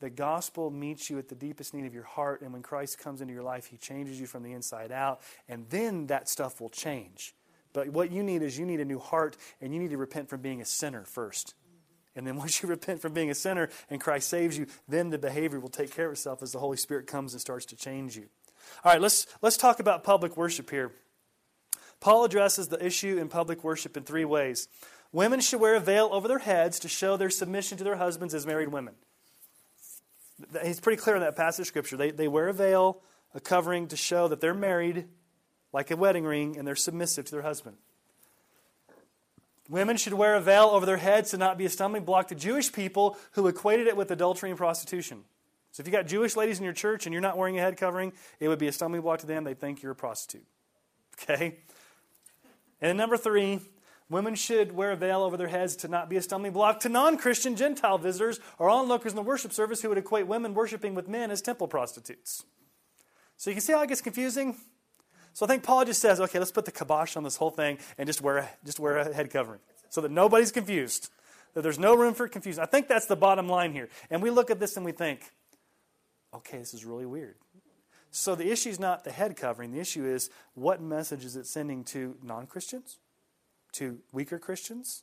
[0.00, 3.22] The gospel meets you at the deepest need of your heart, and when Christ comes
[3.22, 6.68] into your life, he changes you from the inside out, and then that stuff will
[6.68, 7.34] change.
[7.76, 10.30] But what you need is you need a new heart, and you need to repent
[10.30, 11.54] from being a sinner first.
[12.16, 15.18] And then once you repent from being a sinner and Christ saves you, then the
[15.18, 18.16] behavior will take care of itself as the Holy Spirit comes and starts to change
[18.16, 18.30] you.
[18.82, 20.90] All right, let's, let's talk about public worship here.
[22.00, 24.68] Paul addresses the issue in public worship in three ways.
[25.12, 28.32] Women should wear a veil over their heads to show their submission to their husbands
[28.32, 28.94] as married women.
[30.64, 31.98] He's pretty clear in that passage of Scripture.
[31.98, 33.02] They, they wear a veil,
[33.34, 35.08] a covering, to show that they're married,
[35.76, 37.76] like a wedding ring, and they're submissive to their husband.
[39.68, 42.34] Women should wear a veil over their heads to not be a stumbling block to
[42.34, 45.24] Jewish people who equated it with adultery and prostitution.
[45.72, 47.76] So if you got Jewish ladies in your church and you're not wearing a head
[47.76, 49.44] covering, it would be a stumbling block to them.
[49.44, 50.46] They'd think you're a prostitute.
[51.22, 51.58] Okay?
[52.80, 53.60] And number three,
[54.08, 56.88] women should wear a veil over their heads to not be a stumbling block to
[56.88, 60.94] non Christian Gentile visitors or onlookers in the worship service who would equate women worshiping
[60.94, 62.44] with men as temple prostitutes.
[63.36, 64.56] So you can see how it gets confusing?
[65.36, 67.76] So I think Paul just says, okay, let's put the kibosh on this whole thing
[67.98, 69.60] and just wear a, just wear a head covering
[69.90, 71.10] so that nobody's confused,
[71.52, 72.62] that there's no room for confusion.
[72.62, 73.90] I think that's the bottom line here.
[74.08, 75.20] And we look at this and we think,
[76.32, 77.34] okay, this is really weird.
[78.10, 79.72] So the issue is not the head covering.
[79.72, 82.96] The issue is what message is it sending to non Christians,
[83.72, 85.02] to weaker Christians?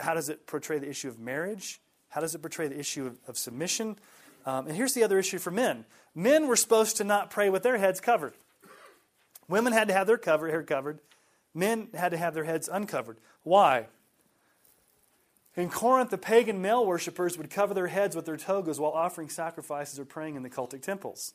[0.00, 1.80] How does it portray the issue of marriage?
[2.10, 3.96] How does it portray the issue of, of submission?
[4.44, 7.62] Um, and here's the other issue for men men were supposed to not pray with
[7.62, 8.34] their heads covered.
[9.48, 11.00] Women had to have their cover, hair covered.
[11.54, 13.18] Men had to have their heads uncovered.
[13.42, 13.86] Why?
[15.56, 19.28] In Corinth, the pagan male worshippers would cover their heads with their togas while offering
[19.28, 21.32] sacrifices or praying in the cultic temples.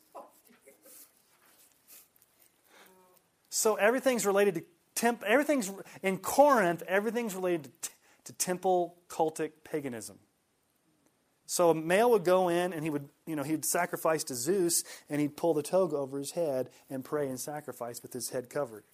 [3.50, 5.22] So everything's related to temp.
[5.24, 5.70] Everything's
[6.02, 6.82] in Corinth.
[6.88, 7.90] Everything's related to,
[8.24, 10.18] to temple cultic paganism.
[11.46, 14.82] So a male would go in and he would, you know, he'd sacrifice to Zeus
[15.10, 18.48] and he'd pull the toga over his head and pray and sacrifice with his head
[18.48, 18.84] covered.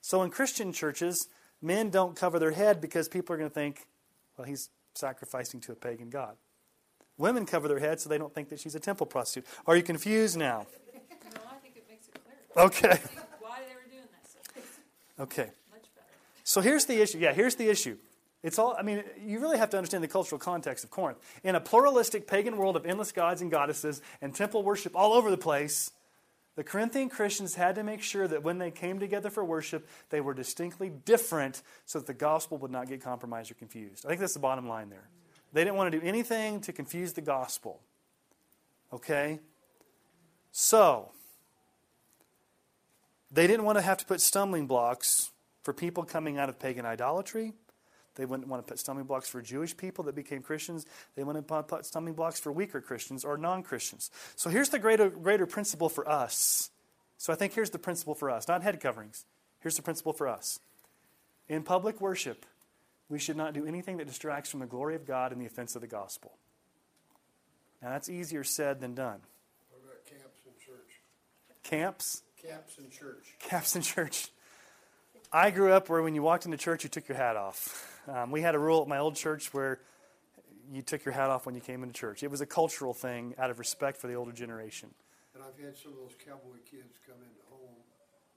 [0.00, 1.28] So in Christian churches,
[1.60, 3.86] men don't cover their head because people are going to think,
[4.36, 6.36] well, he's sacrificing to a pagan god.
[7.18, 9.46] Women cover their head so they don't think that she's a temple prostitute.
[9.66, 10.66] Are you confused now?
[11.34, 12.66] No, I think it makes it clear.
[12.66, 13.00] Okay.
[13.40, 14.66] Why they were doing this.
[15.18, 15.50] Okay.
[15.70, 16.06] Much better.
[16.44, 17.18] So here's the issue.
[17.18, 17.96] Yeah, here's the issue.
[18.42, 21.18] It's all, I mean, you really have to understand the cultural context of Corinth.
[21.44, 25.30] In a pluralistic pagan world of endless gods and goddesses and temple worship all over
[25.30, 25.92] the place,
[26.56, 30.20] the Corinthian Christians had to make sure that when they came together for worship, they
[30.20, 34.04] were distinctly different so that the gospel would not get compromised or confused.
[34.04, 35.08] I think that's the bottom line there.
[35.52, 37.80] They didn't want to do anything to confuse the gospel.
[38.92, 39.38] Okay?
[40.50, 41.12] So,
[43.30, 45.30] they didn't want to have to put stumbling blocks
[45.62, 47.54] for people coming out of pagan idolatry.
[48.14, 50.84] They wouldn't want to put stumbling blocks for Jewish people that became Christians.
[51.16, 54.10] They wouldn't want to put stumbling blocks for weaker Christians or non Christians.
[54.36, 56.70] So here's the greater, greater principle for us.
[57.16, 59.24] So I think here's the principle for us, not head coverings.
[59.60, 60.58] Here's the principle for us.
[61.48, 62.44] In public worship,
[63.08, 65.74] we should not do anything that distracts from the glory of God and the offense
[65.74, 66.32] of the gospel.
[67.80, 69.20] Now, that's easier said than done.
[69.70, 71.00] What about camps in church?
[71.62, 73.34] Camps, Caps in church.
[73.38, 74.28] caps in church.
[75.32, 77.88] I grew up where when you walked into church, you took your hat off.
[78.08, 79.80] Um, we had a rule at my old church where
[80.70, 82.22] you took your hat off when you came into church.
[82.22, 84.90] It was a cultural thing out of respect for the older generation.
[85.34, 87.76] And I've had some of those cowboy kids come into home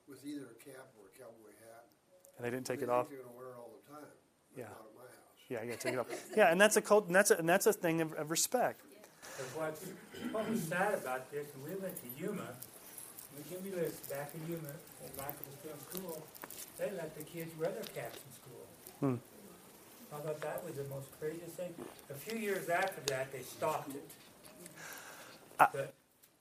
[0.08, 1.86] with either a cap or a cowboy hat.
[2.38, 3.08] And they didn't take They it off.
[3.08, 4.12] think They're gonna wear it all the time.
[4.56, 4.64] Yeah.
[4.64, 5.50] Not at my house.
[5.50, 6.08] Yeah, you got to take it off.
[6.36, 8.82] Yeah, and that's a cult, and that's a, and that's a thing of, of respect.
[9.38, 9.74] But what,
[10.32, 12.48] what was sad about this, when we went to Yuma,
[13.36, 16.24] when Jimmy lived back in Yuma, when Michael was still in school,
[16.78, 18.64] they let the kids wear their caps in school.
[19.00, 19.16] Hmm.
[20.16, 21.74] I thought that was the most craziest thing.
[22.10, 24.10] A few years after that, they stopped it.
[25.60, 25.68] I-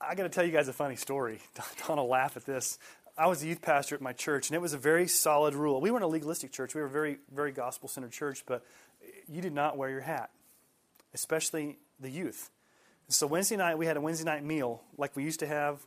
[0.01, 1.39] I got to tell you guys a funny story.
[1.87, 2.77] Don will laugh at this.
[3.17, 5.79] I was a youth pastor at my church, and it was a very solid rule.
[5.79, 6.75] We weren't a legalistic church.
[6.75, 8.65] We were a very, very gospel centered church, but
[9.29, 10.31] you did not wear your hat,
[11.13, 12.49] especially the youth.
[13.07, 15.79] So Wednesday night, we had a Wednesday night meal like we used to have,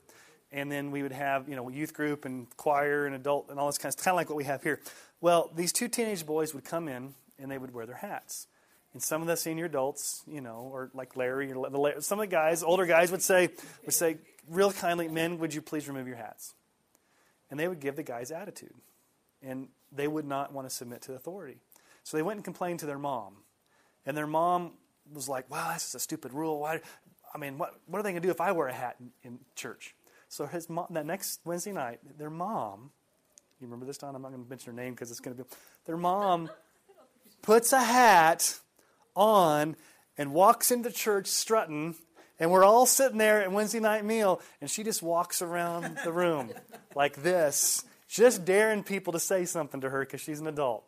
[0.53, 3.67] and then we would have, you know, youth group and choir and adult and all
[3.67, 4.81] this kind of stuff, kind of like what we have here.
[5.21, 8.47] Well, these two teenage boys would come in, and they would wear their hats.
[8.93, 12.31] And some of the senior adults, you know, or like Larry, or some of the
[12.31, 13.51] guys, older guys, would say,
[13.85, 14.17] would say,
[14.49, 16.55] real kindly, men, would you please remove your hats?
[17.51, 18.75] And they would give the guys attitude,
[19.43, 21.59] and they would not want to submit to authority.
[22.03, 23.37] So they went and complained to their mom,
[24.07, 24.73] and their mom
[25.13, 26.61] was like, "Wow, this is a stupid rule.
[26.61, 26.81] Why?
[27.35, 29.11] I mean, what what are they going to do if I wear a hat in,
[29.23, 29.95] in church?"
[30.29, 32.91] So his mom, that next Wednesday night, their mom,
[33.61, 34.15] you remember this, Don?
[34.15, 35.49] I'm not going to mention her name because it's going to be
[35.87, 36.51] their mom
[37.43, 38.59] puts a hat
[39.15, 39.77] on
[40.17, 41.95] and walks into church strutting,
[42.39, 46.13] and we're all sitting there at Wednesday night meal, and she just walks around the
[46.13, 46.51] room
[46.95, 50.85] like this, just daring people to say something to her because she's an adult.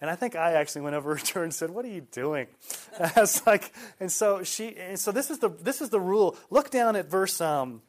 [0.00, 2.46] And I think I actually went over to her and said, "What are you doing?"
[3.00, 6.36] I was like, and so she, and so this is the this is the rule.
[6.50, 7.82] Look down at verse um,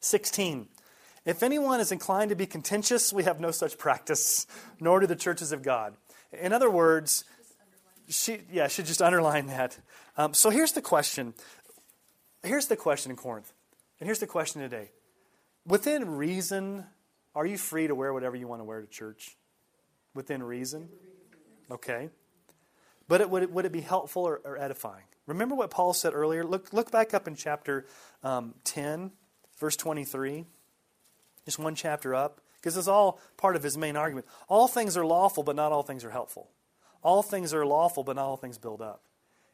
[0.00, 0.68] 16.
[1.24, 4.46] If anyone is inclined to be contentious, we have no such practice,
[4.78, 5.94] nor do the churches of God.
[6.40, 7.24] In other words,
[8.08, 9.78] she, yeah, should just underline that.
[10.16, 11.34] Um, so here's the question.
[12.42, 13.52] Here's the question in Corinth,
[13.98, 14.90] and here's the question today.
[15.66, 16.84] Within reason,
[17.34, 19.36] are you free to wear whatever you want to wear to church?
[20.14, 20.88] Within reason,
[21.70, 22.08] okay.
[23.08, 25.04] But it, would, it, would it be helpful or, or, edifying?
[25.26, 26.44] Remember what Paul said earlier.
[26.44, 27.86] Look, look back up in chapter
[28.22, 29.10] um, ten,
[29.58, 30.44] verse twenty-three.
[31.44, 34.26] Just one chapter up, because it's all part of his main argument.
[34.48, 36.48] All things are lawful, but not all things are helpful.
[37.00, 39.02] All things are lawful, but not all things build up.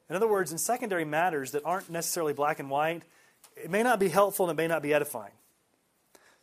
[0.09, 3.03] In other words, in secondary matters that aren't necessarily black and white,
[3.55, 5.35] it may not be helpful and it may not be edifying.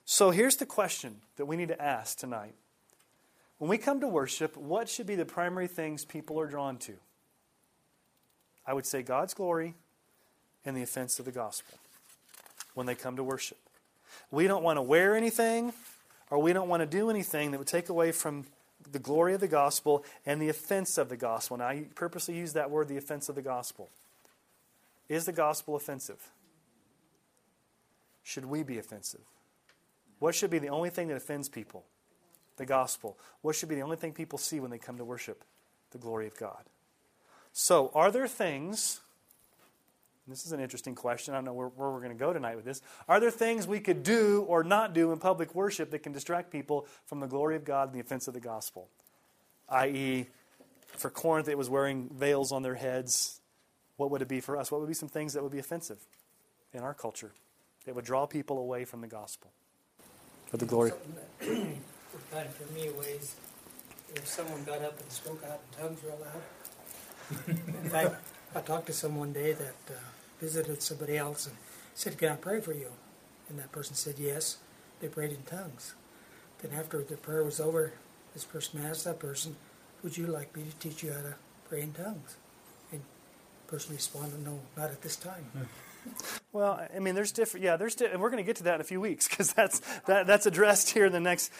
[0.05, 2.53] So here's the question that we need to ask tonight.
[3.57, 6.93] When we come to worship, what should be the primary things people are drawn to?
[8.67, 9.73] I would say God's glory
[10.63, 11.79] and the offense of the gospel
[12.75, 13.57] when they come to worship.
[14.29, 15.73] We don't want to wear anything
[16.29, 18.45] or we don't want to do anything that would take away from
[18.91, 21.57] the glory of the gospel and the offense of the gospel.
[21.57, 23.89] Now, I purposely use that word, the offense of the gospel.
[25.07, 26.31] Is the gospel offensive?
[28.23, 29.21] Should we be offensive?
[30.19, 31.83] What should be the only thing that offends people?
[32.57, 33.17] The gospel.
[33.41, 35.43] What should be the only thing people see when they come to worship?
[35.91, 36.63] The glory of God.
[37.51, 39.01] So, are there things,
[40.29, 42.55] this is an interesting question, I don't know where, where we're going to go tonight
[42.55, 42.81] with this.
[43.07, 46.51] Are there things we could do or not do in public worship that can distract
[46.51, 48.89] people from the glory of God and the offense of the gospel?
[49.67, 50.27] I.e.,
[50.97, 53.39] for Corinth, it was wearing veils on their heads.
[53.97, 54.71] What would it be for us?
[54.71, 55.99] What would be some things that would be offensive
[56.73, 57.31] in our culture
[57.85, 59.51] that would draw people away from the gospel?
[60.47, 60.91] For the glory.
[62.31, 63.35] Kind turned me away is
[64.15, 67.57] if someone got up and spoke out in tongues real loud.
[67.57, 68.15] in fact,
[68.55, 69.93] I talked to someone one day that uh,
[70.39, 71.55] visited somebody else and
[71.93, 72.91] said, Can I pray for you?
[73.49, 74.57] And that person said, Yes.
[74.99, 75.93] They prayed in tongues.
[76.61, 77.93] Then, after the prayer was over,
[78.33, 79.55] this person asked that person,
[80.03, 81.35] Would you like me to teach you how to
[81.67, 82.35] pray in tongues?
[82.91, 85.45] And the person responded, No, not at this time.
[85.53, 85.63] Hmm.
[86.51, 87.63] Well, I mean, there's different.
[87.63, 87.95] Yeah, there's.
[87.95, 90.27] Di- and we're going to get to that in a few weeks because that's that,
[90.27, 91.51] that's addressed here in the next.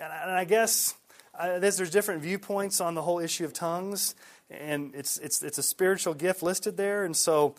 [0.00, 0.94] And I, guess
[1.38, 4.14] there's, there's different viewpoints on the whole issue of tongues,
[4.50, 7.54] and it's it's it's a spiritual gift listed there, and so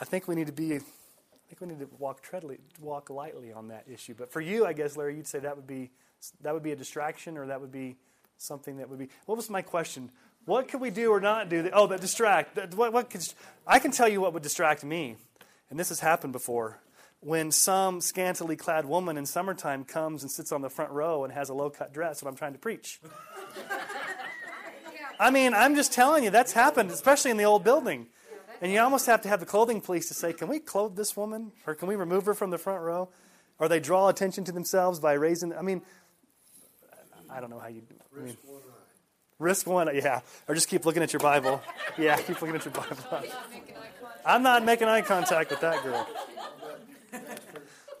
[0.00, 0.74] I think we need to be.
[0.74, 4.14] I think we need to walk treadly, walk lightly on that issue.
[4.16, 5.90] But for you, I guess, Larry, you'd say that would be
[6.42, 7.96] that would be a distraction, or that would be
[8.36, 9.08] something that would be.
[9.26, 10.10] What was my question?
[10.44, 11.62] What could we do or not do?
[11.62, 12.54] That, oh, that distract.
[12.54, 13.26] That, what, what could,
[13.66, 15.16] I can tell you what would distract me
[15.70, 16.80] and this has happened before,
[17.20, 21.32] when some scantily clad woman in summertime comes and sits on the front row and
[21.32, 23.00] has a low cut dress when I'm trying to preach.
[25.18, 28.06] I mean, I'm just telling you, that's happened, especially in the old building.
[28.60, 31.16] And you almost have to have the clothing police to say, can we clothe this
[31.16, 31.52] woman?
[31.66, 33.08] Or can we remove her from the front row?
[33.58, 35.82] Or they draw attention to themselves by raising, I mean,
[37.30, 37.82] I don't know how you
[38.14, 38.82] I mean, Risk one eye.
[39.38, 40.20] Risk one, yeah.
[40.48, 41.60] Or just keep looking at your Bible.
[41.98, 43.26] Yeah, keep looking at your Bible.
[44.22, 46.06] I'm not making eye contact with that girl.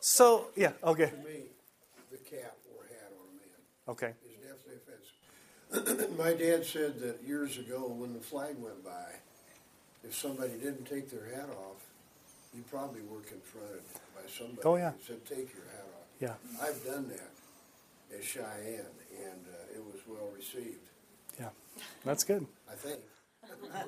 [0.00, 1.06] So, yeah, okay.
[1.06, 1.44] To me,
[2.10, 3.54] the cap or hat on a man.
[3.88, 4.12] Okay.
[4.22, 4.36] It's
[5.72, 6.16] definitely offensive.
[6.18, 9.14] My dad said that years ago when the flag went by,
[10.06, 11.82] if somebody didn't take their hat off,
[12.54, 13.82] you probably were confronted
[14.14, 14.62] by somebody.
[14.64, 14.92] Oh, yeah.
[14.92, 16.06] who Said, take your hat off.
[16.20, 16.34] Yeah.
[16.62, 18.86] I've done that at Cheyenne,
[19.24, 20.78] and uh, it was well received,
[21.38, 21.48] Yeah.
[22.04, 22.46] That's good.
[22.70, 23.00] I think.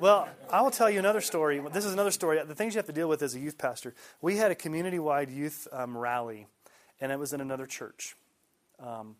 [0.00, 1.60] Well, I will tell you another story.
[1.72, 2.40] This is another story.
[2.44, 3.94] The things you have to deal with as a youth pastor.
[4.20, 6.46] We had a community wide youth um, rally,
[7.00, 8.14] and it was in another church.
[8.78, 9.16] Um,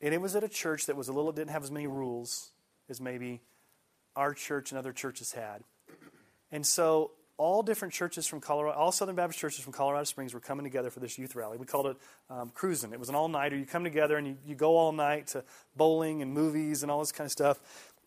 [0.00, 2.52] and it was at a church that was a little, didn't have as many rules
[2.88, 3.42] as maybe
[4.16, 5.62] our church and other churches had.
[6.52, 10.40] And so all different churches from Colorado, all Southern Baptist churches from Colorado Springs were
[10.40, 11.56] coming together for this youth rally.
[11.58, 11.96] We called it
[12.30, 12.92] um, cruising.
[12.92, 13.56] It was an all nighter.
[13.56, 15.42] You come together and you, you go all night to
[15.74, 17.58] bowling and movies and all this kind of stuff.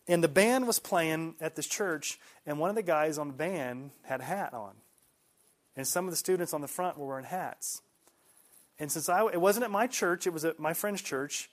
[0.08, 3.34] And the band was playing at this church, and one of the guys on the
[3.34, 4.74] band had a hat on.
[5.74, 7.82] And some of the students on the front were wearing hats.
[8.78, 11.50] And since I, it wasn't at my church, it was at my friend's church,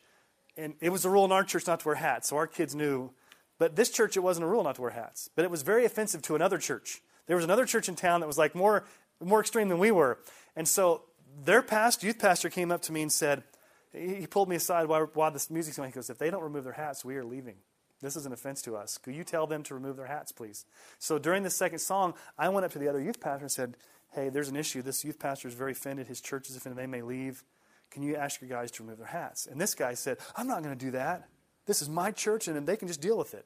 [0.56, 2.76] and it was a rule in our church not to wear hats, so our kids
[2.76, 3.12] knew.
[3.60, 5.30] But this church, it wasn't a rule not to wear hats.
[5.36, 7.02] But it was very offensive to another church.
[7.28, 8.86] There was another church in town that was like more,
[9.22, 10.20] more extreme than we were.
[10.56, 11.04] And so
[11.44, 13.44] their pastor, youth pastor came up to me and said,
[13.92, 15.90] he he pulled me aside while, while this music's going.
[15.90, 17.56] He goes, if they don't remove their hats, we are leaving.
[18.02, 18.98] This is an offense to us.
[18.98, 20.66] Could you tell them to remove their hats, please?
[21.00, 23.78] So during the second song, I went up to the other youth pastor and said,
[24.12, 24.82] Hey, there's an issue.
[24.82, 26.08] This youth pastor is very offended.
[26.08, 26.78] His church is offended.
[26.78, 27.44] They may leave.
[27.90, 29.48] Can you ask your guys to remove their hats?
[29.48, 31.30] And this guy said, I'm not going to do that.
[31.66, 33.46] This is my church, and they can just deal with it.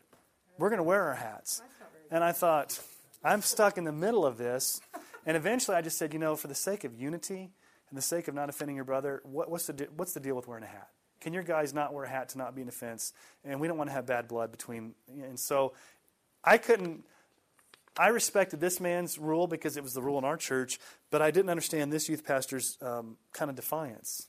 [0.57, 1.61] We're going to wear our hats.
[2.09, 2.79] And I thought,
[3.23, 4.81] I'm stuck in the middle of this.
[5.25, 7.51] And eventually I just said, you know, for the sake of unity
[7.89, 10.47] and the sake of not offending your brother, what, what's, the, what's the deal with
[10.47, 10.89] wearing a hat?
[11.19, 13.13] Can your guys not wear a hat to not be an offense?
[13.43, 14.93] And we don't want to have bad blood between.
[15.07, 15.73] And so
[16.43, 17.03] I couldn't.
[17.99, 21.31] I respected this man's rule because it was the rule in our church, but I
[21.31, 24.27] didn't understand this youth pastor's um, kind of defiance.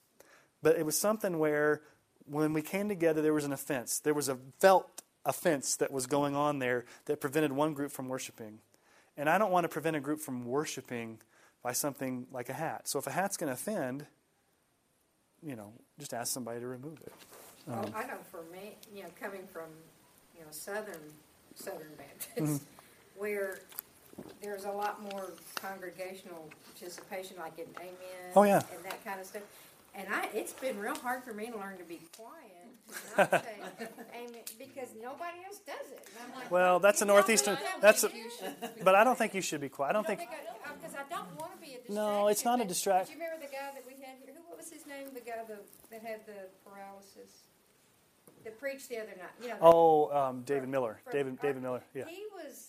[0.62, 1.82] But it was something where
[2.31, 3.99] when we came together, there was an offense.
[4.01, 8.09] There was a felt offense that was going on there that prevented one group from
[8.09, 8.59] worshiping.
[9.16, 11.18] And I don't want to prevent a group from worshiping
[11.62, 12.87] by something like a hat.
[12.89, 14.07] So if a hat's going to offend,
[15.43, 17.12] you know, just ask somebody to remove it.
[17.66, 19.66] Well, Um, I know for me, you know, coming from,
[20.37, 21.01] you know, southern,
[21.57, 22.57] southern Baptist, Mm-hmm.
[23.18, 23.59] where
[24.41, 28.33] there's a lot more congregational participation, like in amen.
[28.37, 28.62] Oh, yeah.
[28.74, 29.43] And that kind of stuff.
[29.95, 32.68] And I, it's been real hard for me to learn to be quiet,
[33.16, 36.07] not say amen, because nobody else does it.
[36.14, 37.57] And I'm like, Well, that's a "You know, northeastern.
[37.57, 39.91] I don't That's a, think you should." but I don't think you should be quiet.
[39.91, 40.20] I don't think.
[40.20, 41.95] Because I don't want to be a distraction.
[41.97, 44.32] No, it's not a but- distract- Do you remember the guy that we had here?
[44.36, 45.09] Who, what was his name?
[45.14, 45.59] The guy the,
[45.91, 47.43] that had the paralysis?
[48.45, 49.34] That preached the other night.
[49.43, 51.01] You know, Oh, um, David Miller.
[51.03, 51.82] from- David David Miller.
[51.93, 52.05] Yeah.
[52.07, 52.68] He was,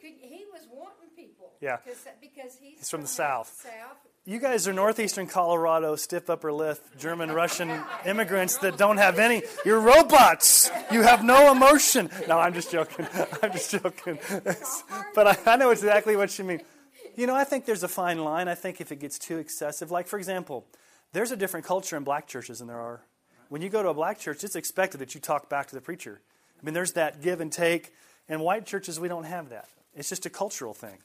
[0.00, 1.52] could, he was wanting people.
[1.60, 1.76] Yeah.
[1.84, 2.06] Cause,
[2.58, 3.48] he's, He's from the that South.
[3.62, 3.98] South.
[4.24, 9.42] You guys are northeastern Colorado, stiff upper lip, German Russian immigrants that don't have any.
[9.64, 10.70] You're robots.
[10.92, 12.08] You have no emotion.
[12.28, 13.08] No, I'm just joking.
[13.42, 14.20] I'm just joking.
[15.16, 16.60] but I, I know exactly what you mean.
[17.16, 18.46] You know, I think there's a fine line.
[18.46, 20.66] I think if it gets too excessive, like for example,
[21.12, 23.00] there's a different culture in black churches than there are.
[23.48, 25.80] When you go to a black church, it's expected that you talk back to the
[25.80, 26.20] preacher.
[26.60, 27.92] I mean, there's that give and take.
[28.28, 29.68] In white churches, we don't have that.
[29.96, 30.98] It's just a cultural thing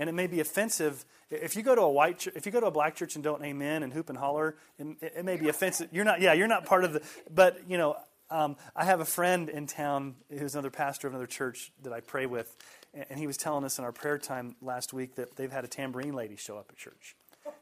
[0.00, 1.04] and it may be offensive.
[1.30, 3.44] If you go to a white, if you go to a black church and don't
[3.44, 5.90] amen and hoop and holler, it, it may be offensive.
[5.92, 7.02] You're not, yeah, you're not part of the.
[7.32, 7.96] But you know,
[8.30, 12.00] um, I have a friend in town who's another pastor of another church that I
[12.00, 12.56] pray with,
[12.94, 15.68] and, he was telling us in our prayer time last week that they've had a
[15.68, 17.14] tambourine lady show up at church.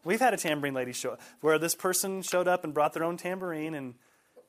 [0.05, 3.05] We've had a tambourine lady show up where this person showed up and brought their
[3.05, 3.95] own tambourine and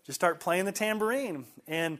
[0.05, 1.45] just start playing the tambourine.
[1.67, 1.97] And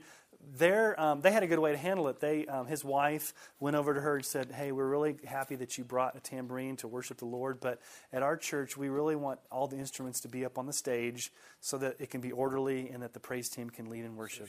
[0.98, 2.20] um, they had a good way to handle it.
[2.20, 5.78] They, um, his wife went over to her and said, "Hey, we're really happy that
[5.78, 7.80] you brought a tambourine to worship the Lord, but
[8.12, 11.32] at our church, we really want all the instruments to be up on the stage
[11.62, 14.48] so that it can be orderly and that the praise team can lead in worship."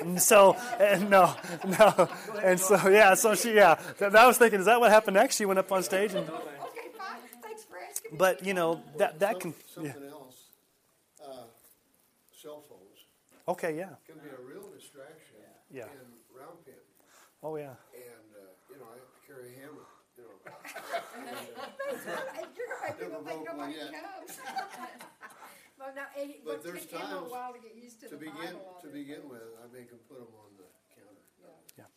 [0.00, 1.34] And so, and no,
[1.66, 2.08] no,
[2.42, 3.80] and so yeah, so she yeah.
[3.98, 5.36] That, I was thinking, is that what happened next?
[5.36, 7.18] She went up on stage and, Okay, fine.
[7.42, 8.16] Thanks for asking.
[8.16, 9.92] but you know that that can Some- yeah.
[9.94, 10.36] Something else,
[11.24, 11.32] uh,
[12.40, 12.80] cell phones
[13.48, 14.49] Okay, yeah, can be a real distraction
[15.70, 15.86] Yeah.
[15.86, 16.74] in round pen.
[17.42, 17.78] oh yeah.
[17.94, 19.86] And, uh, you know, I carry a hammer,
[20.18, 20.34] you know.
[22.34, 23.92] Hey, You're gonna make people Never think broke one nobody yet.
[24.02, 24.38] comes.
[25.80, 28.12] Well, now, it, But but there's it's him a times while to get used to,
[28.12, 28.76] To the begin, Bible.
[28.84, 31.24] to begin with, I make them put them on the counter.
[31.80, 31.88] Yeah.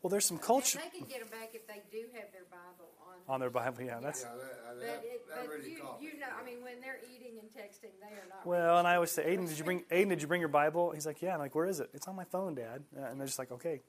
[0.00, 2.95] Well, there's some culture they can get them back if they do have their Bible
[3.28, 3.34] on.
[3.34, 3.82] on their Bible.
[3.82, 6.44] Yeah, that's Yeah, that, uh, But, that, it, that but really you, you know, I
[6.44, 8.46] mean, when they're eating and texting, they are not.
[8.46, 10.08] Well, and I always say, Aiden, did you bring Aiden?
[10.10, 10.90] Did you bring your Bible?
[10.92, 11.34] He's like, Yeah.
[11.34, 11.90] I'm like, Where is it?
[11.94, 12.82] It's on my phone, Dad.
[12.96, 13.80] Uh, And they're just like, Okay.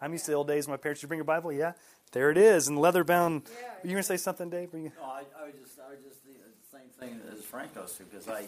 [0.00, 0.66] I'm used to the old days.
[0.66, 1.52] When my parents, did you bring your Bible?
[1.52, 1.72] Yeah.
[2.12, 3.42] There it is, and leather bound.
[3.46, 3.68] Yeah.
[3.82, 4.72] You gonna say something, Dave?
[4.72, 4.92] Were you?
[5.00, 7.92] No, I, I was just, I was just the, the same thing as Frank goes
[7.94, 8.44] through because I,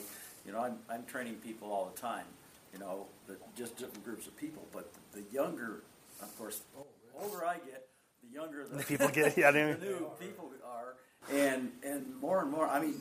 [0.46, 2.24] you know, I'm, I'm training people all the time.
[2.72, 4.62] you know, the, just different groups of people.
[4.72, 5.82] But the, the younger,
[6.22, 7.86] of course, the older I get,
[8.28, 9.50] the younger the, The people get yeah.
[9.50, 10.94] They, the new people are,
[11.32, 12.66] and and more and more.
[12.66, 12.94] I mean,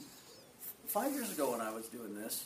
[0.88, 2.45] five years ago when I was doing this,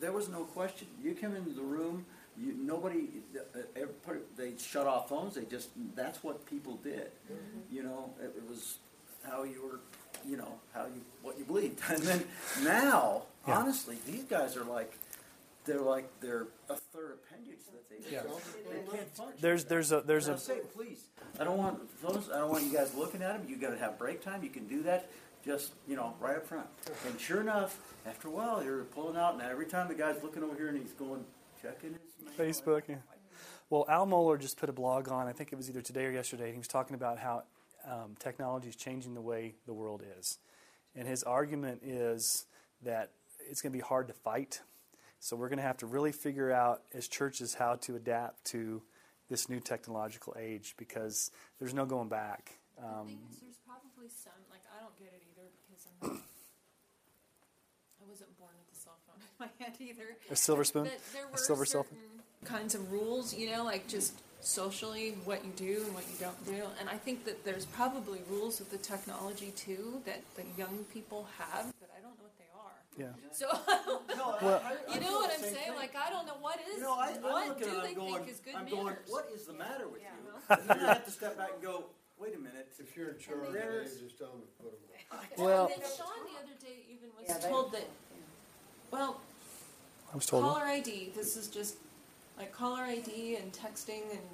[0.00, 0.86] there was no question.
[1.02, 5.34] You come into the room, you nobody, uh, they shut off phones.
[5.34, 7.10] They just that's what people did.
[7.70, 8.78] You know, it, it was
[9.28, 9.80] how you were,
[10.28, 11.80] you know, how you what you believed.
[11.90, 12.24] And then
[12.62, 13.58] now, Yeah.
[13.58, 14.92] honestly, these guys are like.
[15.68, 18.22] They're like they're a third appendage that they Yeah.
[18.22, 19.36] they can't function.
[19.40, 21.02] there's there's a there's And a I'm saying, please,
[21.38, 22.30] I don't want those.
[22.30, 23.46] I don't want you guys looking at them.
[23.48, 24.42] You got to have break time.
[24.42, 25.10] You can do that,
[25.44, 26.66] just you know, right up front.
[27.06, 30.42] And sure enough, after a while, you're pulling out, and every time the guy's looking
[30.42, 31.22] over here and he's going
[31.62, 32.34] checking his mail.
[32.52, 32.82] Facebook.
[32.88, 32.96] Yeah.
[33.68, 35.26] Well, Al Mohler just put a blog on.
[35.26, 36.44] I think it was either today or yesterday.
[36.44, 37.42] And he was talking about how
[37.86, 40.38] um, technology is changing the way the world is,
[40.96, 42.46] and his argument is
[42.82, 43.10] that
[43.50, 44.62] it's going to be hard to fight.
[45.20, 48.82] So we're going to have to really figure out as churches how to adapt to
[49.28, 52.58] this new technological age because there's no going back.
[52.76, 56.22] the Um, is, there's probably some like I don't get it either because I'm not.
[58.00, 60.16] I wasn't born with a cell phone in my hand either.
[60.30, 60.84] a silver spoon.
[60.84, 65.44] But there were silver cell certain kinds of rules, you know, like just socially what
[65.44, 66.64] you do and what you don't do.
[66.80, 71.26] And I think that there's probably rules with the technology too that the young people
[71.38, 72.78] have, but I don't know what they are.
[72.98, 73.06] Yeah.
[73.32, 75.54] So I- Well- I- I you feel know what I'm saying?
[75.54, 75.74] thing.
[75.76, 78.14] Like I don't know what is You know, I, I'm what do they I'm going,
[78.14, 78.74] think is good I'm manners.
[78.80, 80.08] going, what is the matter with Yeah.
[80.18, 80.56] you?
[80.58, 81.84] And then I have to step back and go,
[82.18, 82.68] wait a minute.
[82.78, 84.80] If you're in charge, There's- they just tell them to put them
[85.38, 85.44] on.
[85.44, 87.86] Well- and then Sean the other day even was Yeah, they- told that
[88.90, 89.20] well,
[90.12, 90.42] I was told.
[90.42, 91.12] caller ID.
[91.14, 91.76] This is just
[92.38, 94.26] like caller ID and texting and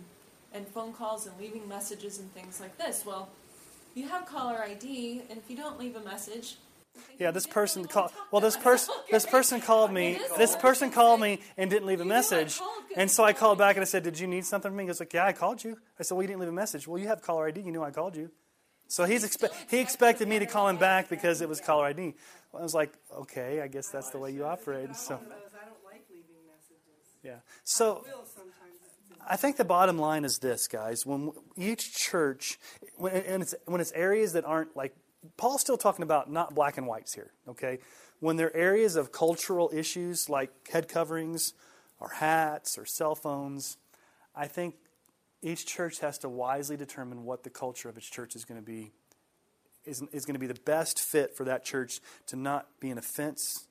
[0.53, 3.05] and phone calls and leaving messages and things like this.
[3.05, 3.29] Well,
[3.97, 6.57] you have caller ID, and if you don't leave a message.
[7.19, 8.11] Yeah, this person called.
[8.31, 10.19] Well, this person this person called me.
[10.37, 12.61] This person called me and didn't leave a message.
[12.97, 14.89] And so I called back and I said, "Did you need something from me?" He
[14.89, 16.99] goes like, "Yeah, I called you." I said, "Well, you didn't leave a message." Well,
[16.99, 17.61] you have caller ID.
[17.61, 18.31] You knew I called you.
[18.89, 22.15] So he's expe- he expected me to call him back because it was caller ID.
[22.53, 25.85] Well, I was like, "Okay, I guess that's the way you operate." So I don't
[25.85, 27.17] like leaving messages.
[27.23, 27.37] yeah.
[27.65, 28.05] So.
[29.27, 31.07] I think the bottom line is this, guys.
[31.07, 32.59] When each church,
[32.97, 34.95] when, and it's, when it's areas that aren't like,
[35.37, 37.79] Paul's still talking about not black and whites here, okay?
[38.21, 41.55] When there are areas of cultural issues like head coverings
[42.01, 43.77] or hats or cell phones,
[44.35, 44.75] I think
[45.43, 48.67] each church has to wisely determine what the culture of its church is going to
[48.67, 48.93] be,
[49.85, 52.99] is, is going to be the best fit for that church to not be an
[52.99, 53.67] offense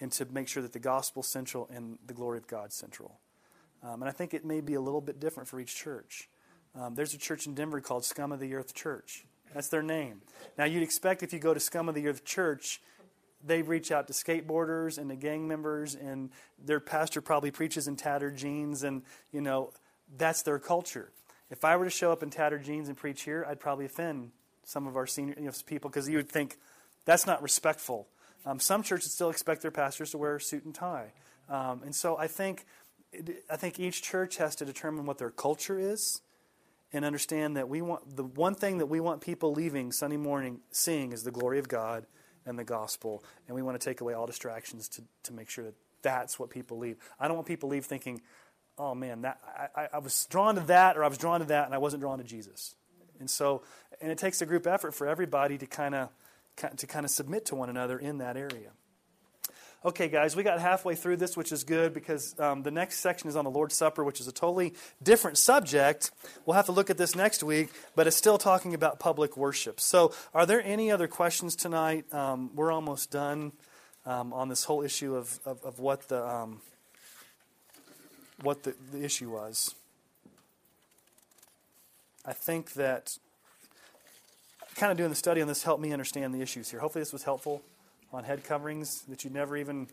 [0.00, 3.18] and to make sure that the gospel central and the glory of God central.
[3.82, 6.28] Um, and I think it may be a little bit different for each church.
[6.74, 9.24] Um, there's a church in Denver called Scum of the Earth Church.
[9.54, 10.22] That's their name.
[10.56, 12.80] Now, you'd expect if you go to Scum of the Earth Church,
[13.44, 16.30] they reach out to skateboarders and to gang members, and
[16.62, 19.72] their pastor probably preaches in tattered jeans, and, you know,
[20.16, 21.10] that's their culture.
[21.50, 24.30] If I were to show up in tattered jeans and preach here, I'd probably offend
[24.64, 26.58] some of our senior you know, people because you would think
[27.04, 28.06] that's not respectful.
[28.46, 31.12] Um, some churches still expect their pastors to wear a suit and tie.
[31.48, 32.66] Um, and so I think
[33.50, 36.20] I think each church has to determine what their culture is
[36.92, 40.60] and understand that we want the one thing that we want people leaving Sunday morning
[40.70, 42.06] seeing is the glory of God
[42.46, 43.22] and the gospel.
[43.46, 46.50] And we want to take away all distractions to, to make sure that that's what
[46.50, 46.96] people leave.
[47.18, 48.22] I don't want people leave thinking,
[48.78, 49.38] oh man, that
[49.76, 52.00] I, I, was drawn to that or I was drawn to that and I wasn't
[52.00, 52.74] drawn to Jesus.
[53.18, 53.62] And so,
[54.00, 56.08] and it takes a group effort for everybody to kind of
[56.76, 58.72] to kind of submit to one another in that area.
[59.82, 63.30] Okay, guys, we got halfway through this, which is good because um, the next section
[63.30, 66.10] is on the Lord's Supper, which is a totally different subject.
[66.44, 69.80] We'll have to look at this next week, but it's still talking about public worship.
[69.80, 72.12] So, are there any other questions tonight?
[72.12, 73.52] Um, we're almost done
[74.04, 76.60] um, on this whole issue of, of, of what the um,
[78.42, 79.74] what the, the issue was.
[82.26, 83.16] I think that
[84.74, 86.80] kind of doing the study on this helped me understand the issues here.
[86.80, 87.62] Hopefully, this was helpful
[88.12, 89.88] on head coverings that you never even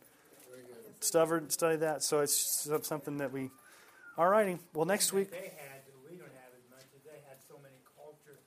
[0.99, 2.03] studied study that.
[2.03, 3.49] So it's something that we.
[4.17, 4.57] All righty.
[4.73, 5.29] Well, next week.
[5.29, 8.39] They had, that we don't have as much, is they had so many culture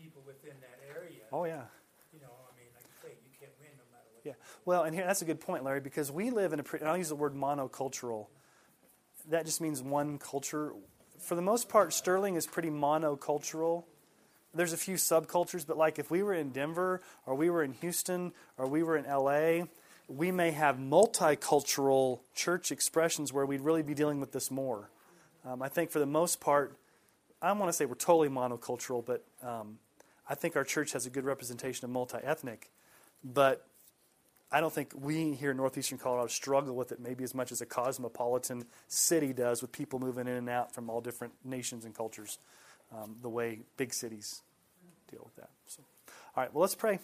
[0.00, 1.22] people within that area.
[1.32, 1.62] Oh yeah.
[2.12, 4.22] You know, I mean, like you say, you can't win no matter what.
[4.24, 4.34] Yeah.
[4.64, 6.62] Well, and here that's a good point, Larry, because we live in a.
[6.62, 8.26] pre- and I'll use the word monocultural.
[9.30, 10.72] That just means one culture.
[11.18, 13.82] For the most part, Sterling is pretty monocultural.
[14.54, 17.74] There's a few subcultures, but like if we were in Denver or we were in
[17.74, 19.66] Houston or we were in LA,
[20.08, 24.88] we may have multicultural church expressions where we'd really be dealing with this more.
[25.44, 26.76] Um, I think for the most part,
[27.40, 29.78] I want to say we're totally monocultural, but um,
[30.28, 32.70] I think our church has a good representation of multi ethnic.
[33.22, 33.66] But
[34.50, 37.60] I don't think we here in northeastern Colorado struggle with it maybe as much as
[37.60, 41.94] a cosmopolitan city does with people moving in and out from all different nations and
[41.94, 42.38] cultures,
[42.94, 44.42] um, the way big cities
[45.10, 45.50] deal with that.
[45.66, 45.82] So,
[46.36, 46.98] all right, well, let's pray.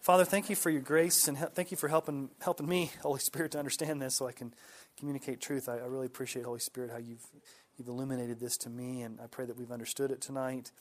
[0.00, 3.20] Father, thank you for your grace and he- thank you for helping helping me, Holy
[3.20, 4.54] Spirit, to understand this so I can
[4.98, 5.68] communicate truth.
[5.68, 7.26] I, I really appreciate Holy Spirit how you've
[7.76, 10.72] you've illuminated this to me, and I pray that we've understood it tonight.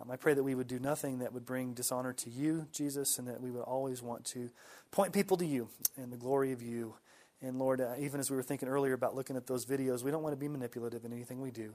[0.00, 3.18] Um, I pray that we would do nothing that would bring dishonor to you, Jesus,
[3.18, 4.50] and that we would always want to
[4.92, 6.94] point people to you and the glory of you.
[7.42, 10.10] And Lord, uh, even as we were thinking earlier about looking at those videos, we
[10.10, 11.74] don't want to be manipulative in anything we do.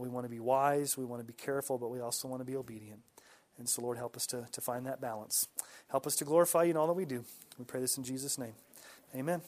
[0.00, 2.44] We want to be wise, we want to be careful, but we also want to
[2.44, 3.00] be obedient.
[3.58, 5.48] And so, Lord, help us to, to find that balance.
[5.88, 7.24] Help us to glorify you in all that we do.
[7.58, 8.52] We pray this in Jesus' name.
[9.14, 9.40] Amen.